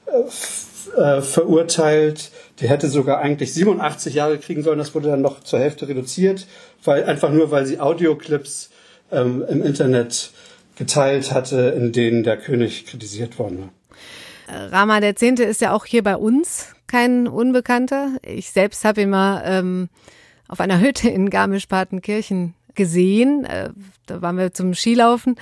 äh, 0.08 1.00
äh, 1.00 1.22
verurteilt. 1.22 2.32
Die 2.62 2.70
hätte 2.70 2.88
sogar 2.88 3.20
eigentlich 3.20 3.54
87 3.54 4.14
Jahre 4.14 4.38
kriegen 4.38 4.64
sollen. 4.64 4.80
Das 4.80 4.96
wurde 4.96 5.10
dann 5.10 5.22
noch 5.22 5.44
zur 5.44 5.60
Hälfte 5.60 5.88
reduziert, 5.88 6.48
weil 6.84 7.04
einfach 7.04 7.32
nur, 7.32 7.52
weil 7.52 7.66
sie 7.66 7.80
Audioclips 7.80 8.70
ähm, 9.12 9.44
im 9.48 9.62
Internet 9.64 10.32
geteilt 10.78 11.34
hatte, 11.34 11.74
in 11.76 11.92
denen 11.92 12.24
der 12.24 12.38
König 12.38 12.86
kritisiert 12.86 13.38
worden 13.38 13.60
war. 13.60 14.72
Rama 14.72 15.02
der 15.02 15.18
Zehnte 15.18 15.44
ist 15.44 15.60
ja 15.60 15.74
auch 15.74 15.86
hier 15.86 16.04
bei 16.04 16.16
uns 16.16 16.68
kein 16.88 17.28
Unbekannter. 17.28 18.12
Ich 18.22 18.52
selbst 18.52 18.86
habe 18.86 19.02
ihn 19.02 19.10
mal 19.10 19.44
ähm, 19.46 19.90
auf 20.48 20.60
einer 20.60 20.80
Hütte 20.80 21.10
in 21.10 21.30
Garmisch-Partenkirchen 21.30 22.56
gesehen. 22.78 23.44
Äh, 23.44 23.72
da 24.06 24.22
waren 24.22 24.38
wir 24.38 24.54
zum 24.54 24.74
Skilaufen. 24.74 25.36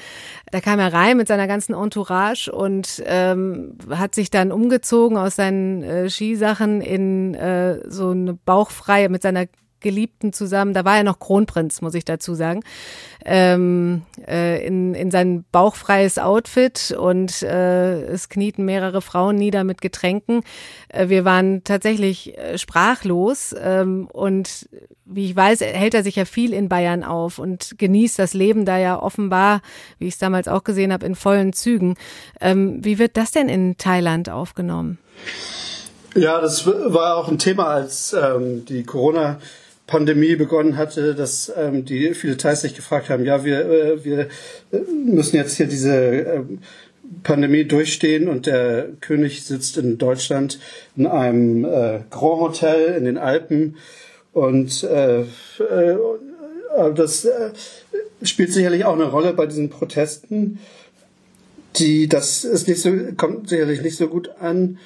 Da 0.51 0.61
kam 0.61 0.79
er 0.79 0.91
rein 0.91 1.17
mit 1.17 1.27
seiner 1.27 1.47
ganzen 1.47 1.75
Entourage 1.75 2.51
und 2.51 3.03
ähm, 3.05 3.77
hat 3.89 4.15
sich 4.15 4.31
dann 4.31 4.51
umgezogen 4.51 5.17
aus 5.17 5.35
seinen 5.35 5.83
äh, 5.83 6.09
Skisachen 6.09 6.81
in 6.81 7.35
äh, 7.35 7.87
so 7.87 8.09
eine 8.09 8.33
bauchfreie 8.33 9.09
mit 9.09 9.21
seiner 9.21 9.45
Geliebten 9.85 10.33
zusammen, 10.33 10.73
da 10.73 10.83
war 10.83 10.97
er 10.97 11.03
noch 11.03 11.19
Kronprinz, 11.19 11.79
muss 11.79 11.93
ich 11.93 12.05
dazu 12.05 12.33
sagen, 12.33 12.61
ähm, 13.23 14.01
äh, 14.27 14.65
in, 14.65 14.95
in 14.95 15.11
sein 15.11 15.45
bauchfreies 15.51 16.17
Outfit 16.17 16.95
und 16.97 17.43
äh, 17.43 18.01
es 18.05 18.27
knieten 18.29 18.65
mehrere 18.65 19.03
Frauen 19.03 19.35
nieder 19.35 19.63
mit 19.63 19.81
Getränken. 19.81 20.41
Äh, 20.89 21.09
wir 21.09 21.23
waren 21.23 21.63
tatsächlich 21.63 22.35
äh, 22.35 22.57
sprachlos 22.57 23.53
ähm, 23.61 24.07
und 24.11 24.67
wie 25.05 25.25
ich 25.25 25.35
weiß, 25.35 25.61
hält 25.61 25.93
er 25.93 26.01
sich 26.01 26.15
ja 26.15 26.25
viel 26.25 26.51
in 26.51 26.67
Bayern 26.67 27.03
auf 27.03 27.37
und 27.37 27.77
genießt 27.77 28.17
das 28.17 28.33
Leben 28.33 28.65
da 28.65 28.79
ja 28.79 28.99
offenbar, 28.99 29.61
wie 29.99 30.07
ich 30.07 30.15
es 30.15 30.19
damals 30.19 30.47
auch 30.47 30.63
gesehen 30.63 30.91
habe, 30.91 31.05
in 31.05 31.13
vollen 31.13 31.53
Zügen. 31.53 31.93
Ähm, 32.41 32.83
wie 32.83 32.97
wird 32.97 33.17
das 33.17 33.29
denn 33.29 33.49
in 33.49 33.77
Thailand 33.77 34.31
aufgenommen? 34.31 34.97
Ja, 36.15 36.41
das 36.41 36.65
war 36.65 37.17
auch 37.17 37.27
ein 37.27 37.37
Thema, 37.37 37.67
als 37.67 38.13
ähm, 38.13 38.65
die 38.65 38.83
Corona- 38.83 39.37
Pandemie 39.87 40.35
begonnen 40.35 40.77
hatte, 40.77 41.13
dass 41.13 41.51
ähm, 41.55 41.85
die 41.85 42.13
viele 42.13 42.37
Thais 42.37 42.61
sich 42.61 42.75
gefragt 42.75 43.09
haben, 43.09 43.25
ja, 43.25 43.45
wir, 43.45 43.69
äh, 43.69 44.03
wir 44.03 44.19
äh, 44.71 44.79
müssen 45.05 45.35
jetzt 45.35 45.57
hier 45.57 45.67
diese 45.67 45.95
äh, 45.95 46.41
Pandemie 47.23 47.65
durchstehen 47.65 48.27
und 48.27 48.47
der 48.47 48.89
König 48.99 49.43
sitzt 49.43 49.77
in 49.77 49.97
Deutschland 49.97 50.59
in 50.95 51.05
einem 51.05 51.65
äh, 51.65 51.99
Grand 52.09 52.41
Hotel 52.41 52.95
in 52.97 53.05
den 53.05 53.17
Alpen 53.17 53.77
und 54.33 54.83
äh, 54.83 55.21
äh, 55.21 55.97
das 56.93 57.25
äh, 57.25 57.51
spielt 58.23 58.51
sicherlich 58.51 58.85
auch 58.85 58.93
eine 58.93 59.05
Rolle 59.05 59.33
bei 59.33 59.45
diesen 59.45 59.69
Protesten. 59.69 60.59
Die, 61.77 62.07
das 62.07 62.43
ist 62.43 62.67
nicht 62.67 62.81
so, 62.81 62.91
kommt 63.17 63.49
sicherlich 63.49 63.81
nicht 63.81 63.97
so 63.97 64.07
gut 64.07 64.29
an. 64.39 64.79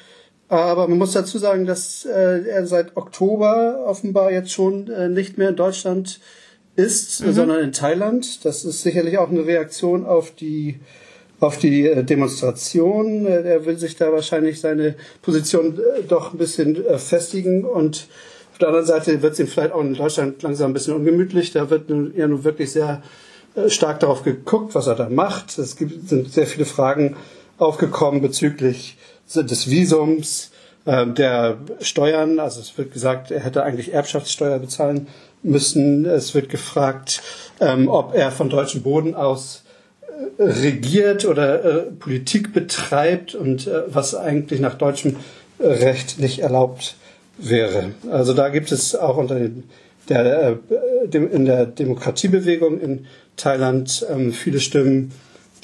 Aber 0.50 0.88
man 0.88 0.98
muss 0.98 1.14
dazu 1.14 1.38
sagen, 1.38 1.66
dass 1.66 2.06
äh, 2.06 2.42
er 2.48 2.66
seit 2.66 2.98
Oktober 2.98 3.86
offenbar 3.86 4.32
jetzt 4.32 4.52
schon 4.52 4.90
äh, 4.90 5.08
nicht 5.08 5.38
mehr 5.38 5.50
in 5.50 5.56
Deutschland 5.56 6.20
ist, 6.76 7.24
mhm. 7.24 7.34
sondern 7.34 7.64
in 7.64 7.72
Thailand. 7.72 8.44
Das 8.46 8.66
ist 8.66 8.82
sicherlich 8.82 9.20
auch 9.20 9.30
eine 9.30 9.46
Reaktion 9.46 10.06
auf 10.06 10.32
die 10.32 10.80
auf 11.40 11.58
die 11.58 11.88
äh, 11.88 12.04
Demonstration. 12.04 13.26
Äh, 13.26 13.44
er 13.44 13.66
will 13.66 13.78
sich 13.78 13.96
da 13.96 14.12
wahrscheinlich 14.12 14.60
seine 14.60 14.96
Position 15.22 15.78
äh, 15.78 16.04
doch 16.08 16.34
ein 16.34 16.38
bisschen 16.38 16.86
äh, 16.86 16.98
festigen 16.98 17.64
und 17.64 18.08
auf 18.52 18.58
der 18.58 18.70
anderen 18.70 18.88
Seite 18.88 19.22
wird 19.22 19.34
es 19.34 19.40
ihm 19.40 19.48
vielleicht 19.48 19.72
auch 19.72 19.82
in 19.82 19.94
Deutschland 19.94 20.42
langsam 20.42 20.72
ein 20.72 20.74
bisschen 20.74 20.96
ungemütlich. 20.96 21.52
Da 21.52 21.70
wird 21.70 21.90
nun, 21.90 22.14
ja 22.18 22.28
nun 22.28 22.44
wirklich 22.44 22.72
sehr 22.72 23.02
stark 23.68 24.02
darauf 24.02 24.24
geguckt, 24.24 24.76
was 24.76 24.88
er 24.88 24.96
da 24.96 25.10
macht. 25.10 25.58
Es 25.58 25.78
gibt, 25.78 26.10
sind 26.10 26.32
sehr 26.32 26.46
viele 26.46 26.66
Fragen 26.66 27.16
aufgekommen 27.58 28.22
bezüglich 28.22 28.98
des 29.36 29.70
Visums. 29.70 30.52
ähm, 30.86 31.14
der 31.14 31.58
Steuern, 31.82 32.40
also 32.40 32.62
es 32.62 32.78
wird 32.78 32.94
gesagt, 32.94 33.32
er 33.32 33.42
hätte 33.42 33.64
eigentlich 33.64 33.94
Erbschaftssteuer 33.94 34.60
bezahlen 34.60 35.08
müssen. 35.44 36.06
Es 36.06 36.34
wird 36.34 36.50
gefragt, 36.50 37.22
ähm, 37.60 37.88
ob 37.88 38.16
er 38.16 38.32
von 38.32 38.50
deutschem 38.50 38.82
Boden 38.82 39.14
aus 39.16 39.64
äh, 40.38 40.44
regiert 40.44 41.26
oder 41.26 41.64
äh, 41.64 41.82
Politik 41.92 42.54
betreibt 42.54 43.36
und 43.36 43.68
äh, 43.68 43.84
was 43.88 44.16
eigentlich 44.16 44.60
nach 44.60 44.76
deutschem 44.76 45.18
Recht 45.60 46.20
nicht 46.20 46.40
erlaubt 46.40 46.96
wäre. 47.38 47.92
Also 48.10 48.34
da 48.34 48.50
gibt 48.50 48.72
es 48.72 48.96
auch 48.96 49.18
unter 49.18 49.36
den, 49.36 49.66
der, 50.08 50.58
äh, 51.12 51.18
in 51.18 51.46
der 51.46 51.66
Demokratiebewegung 51.66 52.80
in 52.80 53.06
Thailand 53.38 54.06
ähm, 54.10 54.34
viele 54.34 54.60
Stimmen, 54.60 55.12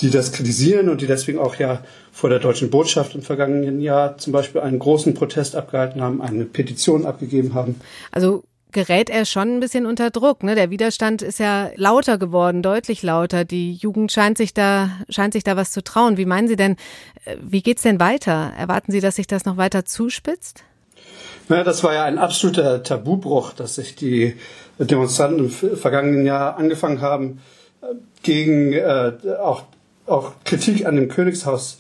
die 0.01 0.10
das 0.10 0.31
kritisieren 0.31 0.89
und 0.89 1.01
die 1.01 1.08
deswegen 1.08 1.39
auch 1.39 1.55
ja 1.55 1.81
vor 2.12 2.29
der 2.29 2.39
deutschen 2.39 2.69
Botschaft 2.69 3.15
im 3.15 3.21
vergangenen 3.21 3.81
Jahr 3.81 4.17
zum 4.17 4.34
Beispiel 4.34 4.62
einen 4.62 4.79
großen 4.79 5.13
Protest 5.13 5.55
abgehalten 5.55 6.01
haben, 6.01 6.21
eine 6.21 6.45
Petition 6.45 7.05
abgegeben 7.05 7.53
haben. 7.53 7.79
Also 8.12 8.43
gerät 8.75 9.10
er 9.10 9.25
schon 9.25 9.55
ein 9.55 9.60
bisschen 9.62 9.86
unter 9.86 10.12
Druck. 10.12 10.43
Ne? 10.43 10.53
Der 10.53 10.69
Widerstand 10.69 11.21
ist 11.21 11.39
ja 11.39 11.69
lauter 11.75 12.17
geworden, 12.17 12.62
deutlich 12.62 13.03
lauter. 13.03 13.45
Die 13.45 13.73
Jugend 13.73 14.12
scheint 14.12 14.38
sich 14.38 14.53
da, 14.53 14.89
scheint 15.08 15.34
sich 15.34 15.45
da 15.45 15.55
was 15.55 15.71
zu 15.71 15.81
trauen. 15.81 16.17
Wie 16.17 16.25
meinen 16.25 16.49
Sie 16.49 16.58
denn, 16.58 16.73
äh, 17.23 17.38
wie 17.41 17.62
geht's 17.62 17.84
denn 17.84 18.01
weiter? 18.01 18.51
Erwarten 18.58 18.91
Sie, 18.91 18.99
dass 18.99 19.15
sich 19.15 19.27
das 19.27 19.45
noch 19.45 19.55
weiter 19.55 19.86
zuspitzt? 19.86 20.63
Naja, 21.47 21.63
das 21.63 21.84
war 21.84 21.93
ja 21.93 22.03
ein 22.03 22.17
absoluter 22.17 22.84
Tabubruch, 22.84 23.53
dass 23.53 23.75
sich 23.75 23.95
die 23.95 24.36
Demonstranten 24.77 25.39
im 25.39 25.77
vergangenen 25.77 26.25
Jahr 26.25 26.58
angefangen 26.58 26.99
haben, 26.99 27.41
äh, 27.81 27.88
gegen 28.23 28.73
äh, 28.73 29.13
auch, 29.41 29.63
auch 30.08 30.34
Kritik 30.44 30.86
an 30.86 30.96
dem 30.96 31.10
Königshaus 31.10 31.78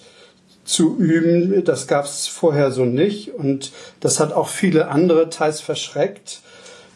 zu 0.63 0.97
üben. 0.97 1.63
Das 1.63 1.87
gab 1.87 2.05
es 2.05 2.27
vorher 2.27 2.71
so 2.71 2.85
nicht 2.85 3.33
und 3.33 3.71
das 3.99 4.19
hat 4.19 4.33
auch 4.33 4.47
viele 4.47 4.89
andere 4.89 5.29
teils 5.29 5.61
verschreckt. 5.61 6.41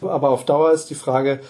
Aber 0.00 0.30
auf 0.30 0.44
Dauer 0.44 0.72
ist 0.72 0.90
die 0.90 0.94
Frage, 0.94 1.40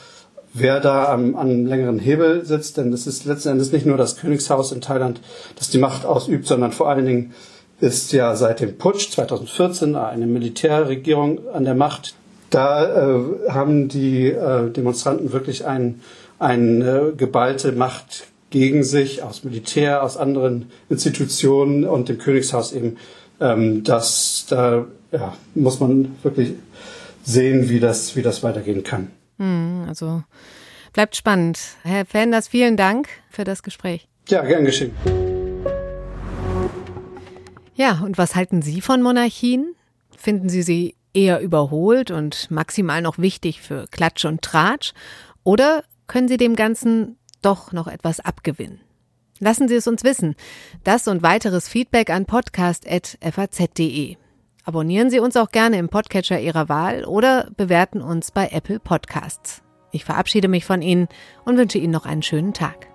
wer 0.53 0.81
da 0.81 1.13
am, 1.13 1.35
am 1.37 1.67
längeren 1.67 1.99
Hebel 1.99 2.45
sitzt, 2.45 2.77
denn 2.77 2.93
es 2.93 3.07
ist 3.07 3.25
letzten 3.25 3.51
Endes 3.51 3.73
nicht 3.73 3.87
nur 3.87 3.97
das 3.97 4.17
Königshaus 4.17 4.73
in 4.73 4.81
Thailand, 4.81 5.21
das 5.57 5.71
die 5.71 5.79
Macht 5.79 6.05
ausübt, 6.05 6.47
sondern 6.47 6.73
vor 6.73 6.89
allen 6.89 7.07
Dingen 7.07 7.35
ist 7.81 8.13
ja 8.13 8.35
seit 8.35 8.61
dem 8.61 8.77
Putsch 8.77 9.11
2014 9.13 9.97
eine 9.97 10.27
Militärregierung 10.27 11.49
an 11.53 11.65
der 11.65 11.75
Macht. 11.75 12.15
Da 12.51 13.17
äh, 13.17 13.21
haben 13.49 13.89
die 13.89 14.27
äh, 14.27 14.71
Demonstranten 14.71 15.33
wirklich 15.33 15.67
ein, 15.67 16.01
eine 16.39 17.13
geballte 17.17 17.73
Macht 17.73 18.27
gegen 18.51 18.85
sich 18.85 19.23
aus 19.23 19.45
Militär, 19.45 20.03
aus 20.03 20.17
anderen 20.17 20.71
Institutionen 20.89 21.85
und 21.85 22.09
dem 22.09 22.19
Königshaus 22.19 22.73
eben. 22.73 22.97
Ähm, 23.41 23.85
das 23.85 24.47
da 24.49 24.87
ja, 25.13 25.37
muss 25.55 25.81
man 25.81 26.17
wirklich 26.23 26.55
sehen, 27.23 27.69
wie 27.69 27.81
das, 27.81 28.17
wie 28.17 28.23
das 28.23 28.43
weitergehen 28.43 28.83
kann. 28.83 29.11
Hm, 29.39 29.85
also 29.89 30.23
bleibt 30.93 31.17
spannend. 31.17 31.59
Herr 31.83 32.05
Fenders, 32.05 32.49
vielen 32.49 32.77
Dank 32.77 33.09
für 33.31 33.45
das 33.45 33.63
Gespräch. 33.63 34.09
Ja, 34.29 34.45
gern 34.45 34.65
geschehen. 34.65 34.93
Ja, 37.75 38.03
und 38.05 38.19
was 38.19 38.35
halten 38.35 38.63
Sie 38.63 38.81
von 38.81 39.03
Monarchien? 39.03 39.75
Finden 40.17 40.49
Sie 40.49 40.63
sie 40.63 40.97
eher 41.15 41.41
überholt 41.41 42.11
und 42.11 42.51
maximal 42.51 43.01
noch 43.01 43.19
wichtig 43.19 43.63
für 43.63 43.87
Klatsch 43.91 44.27
und 44.27 44.43
Tratsch? 44.43 44.93
Oder 45.45 45.83
können 46.07 46.29
Sie 46.29 46.37
dem 46.37 46.57
Ganzen 46.57 47.17
doch 47.43 47.73
noch 47.73 47.87
etwas 47.87 48.21
abgewinnen? 48.21 48.81
Lassen 49.39 49.69
Sie 49.69 49.75
es 49.75 49.87
uns 49.87 50.05
wissen. 50.05 50.35
Das 50.85 51.09
und 51.09 51.23
weiteres 51.23 51.69
Feedback 51.69 52.11
an 52.11 52.27
podcast.faz.de. 52.27 54.17
Abonnieren 54.65 55.09
Sie 55.09 55.21
uns 55.21 55.37
auch 55.37 55.51
gerne 55.51 55.79
im 55.79 55.89
Podcatcher 55.89 56.39
Ihrer 56.39 56.69
Wahl 56.69 57.05
oder 57.05 57.51
bewerten 57.57 58.03
uns 58.03 58.31
bei 58.31 58.49
Apple 58.49 58.79
Podcasts. 58.79 59.63
Ich 59.93 60.05
verabschiede 60.05 60.49
mich 60.49 60.67
von 60.67 60.83
Ihnen 60.83 61.09
und 61.45 61.57
wünsche 61.57 61.79
Ihnen 61.79 61.93
noch 61.93 62.05
einen 62.05 62.23
schönen 62.23 62.53
Tag. 62.53 62.90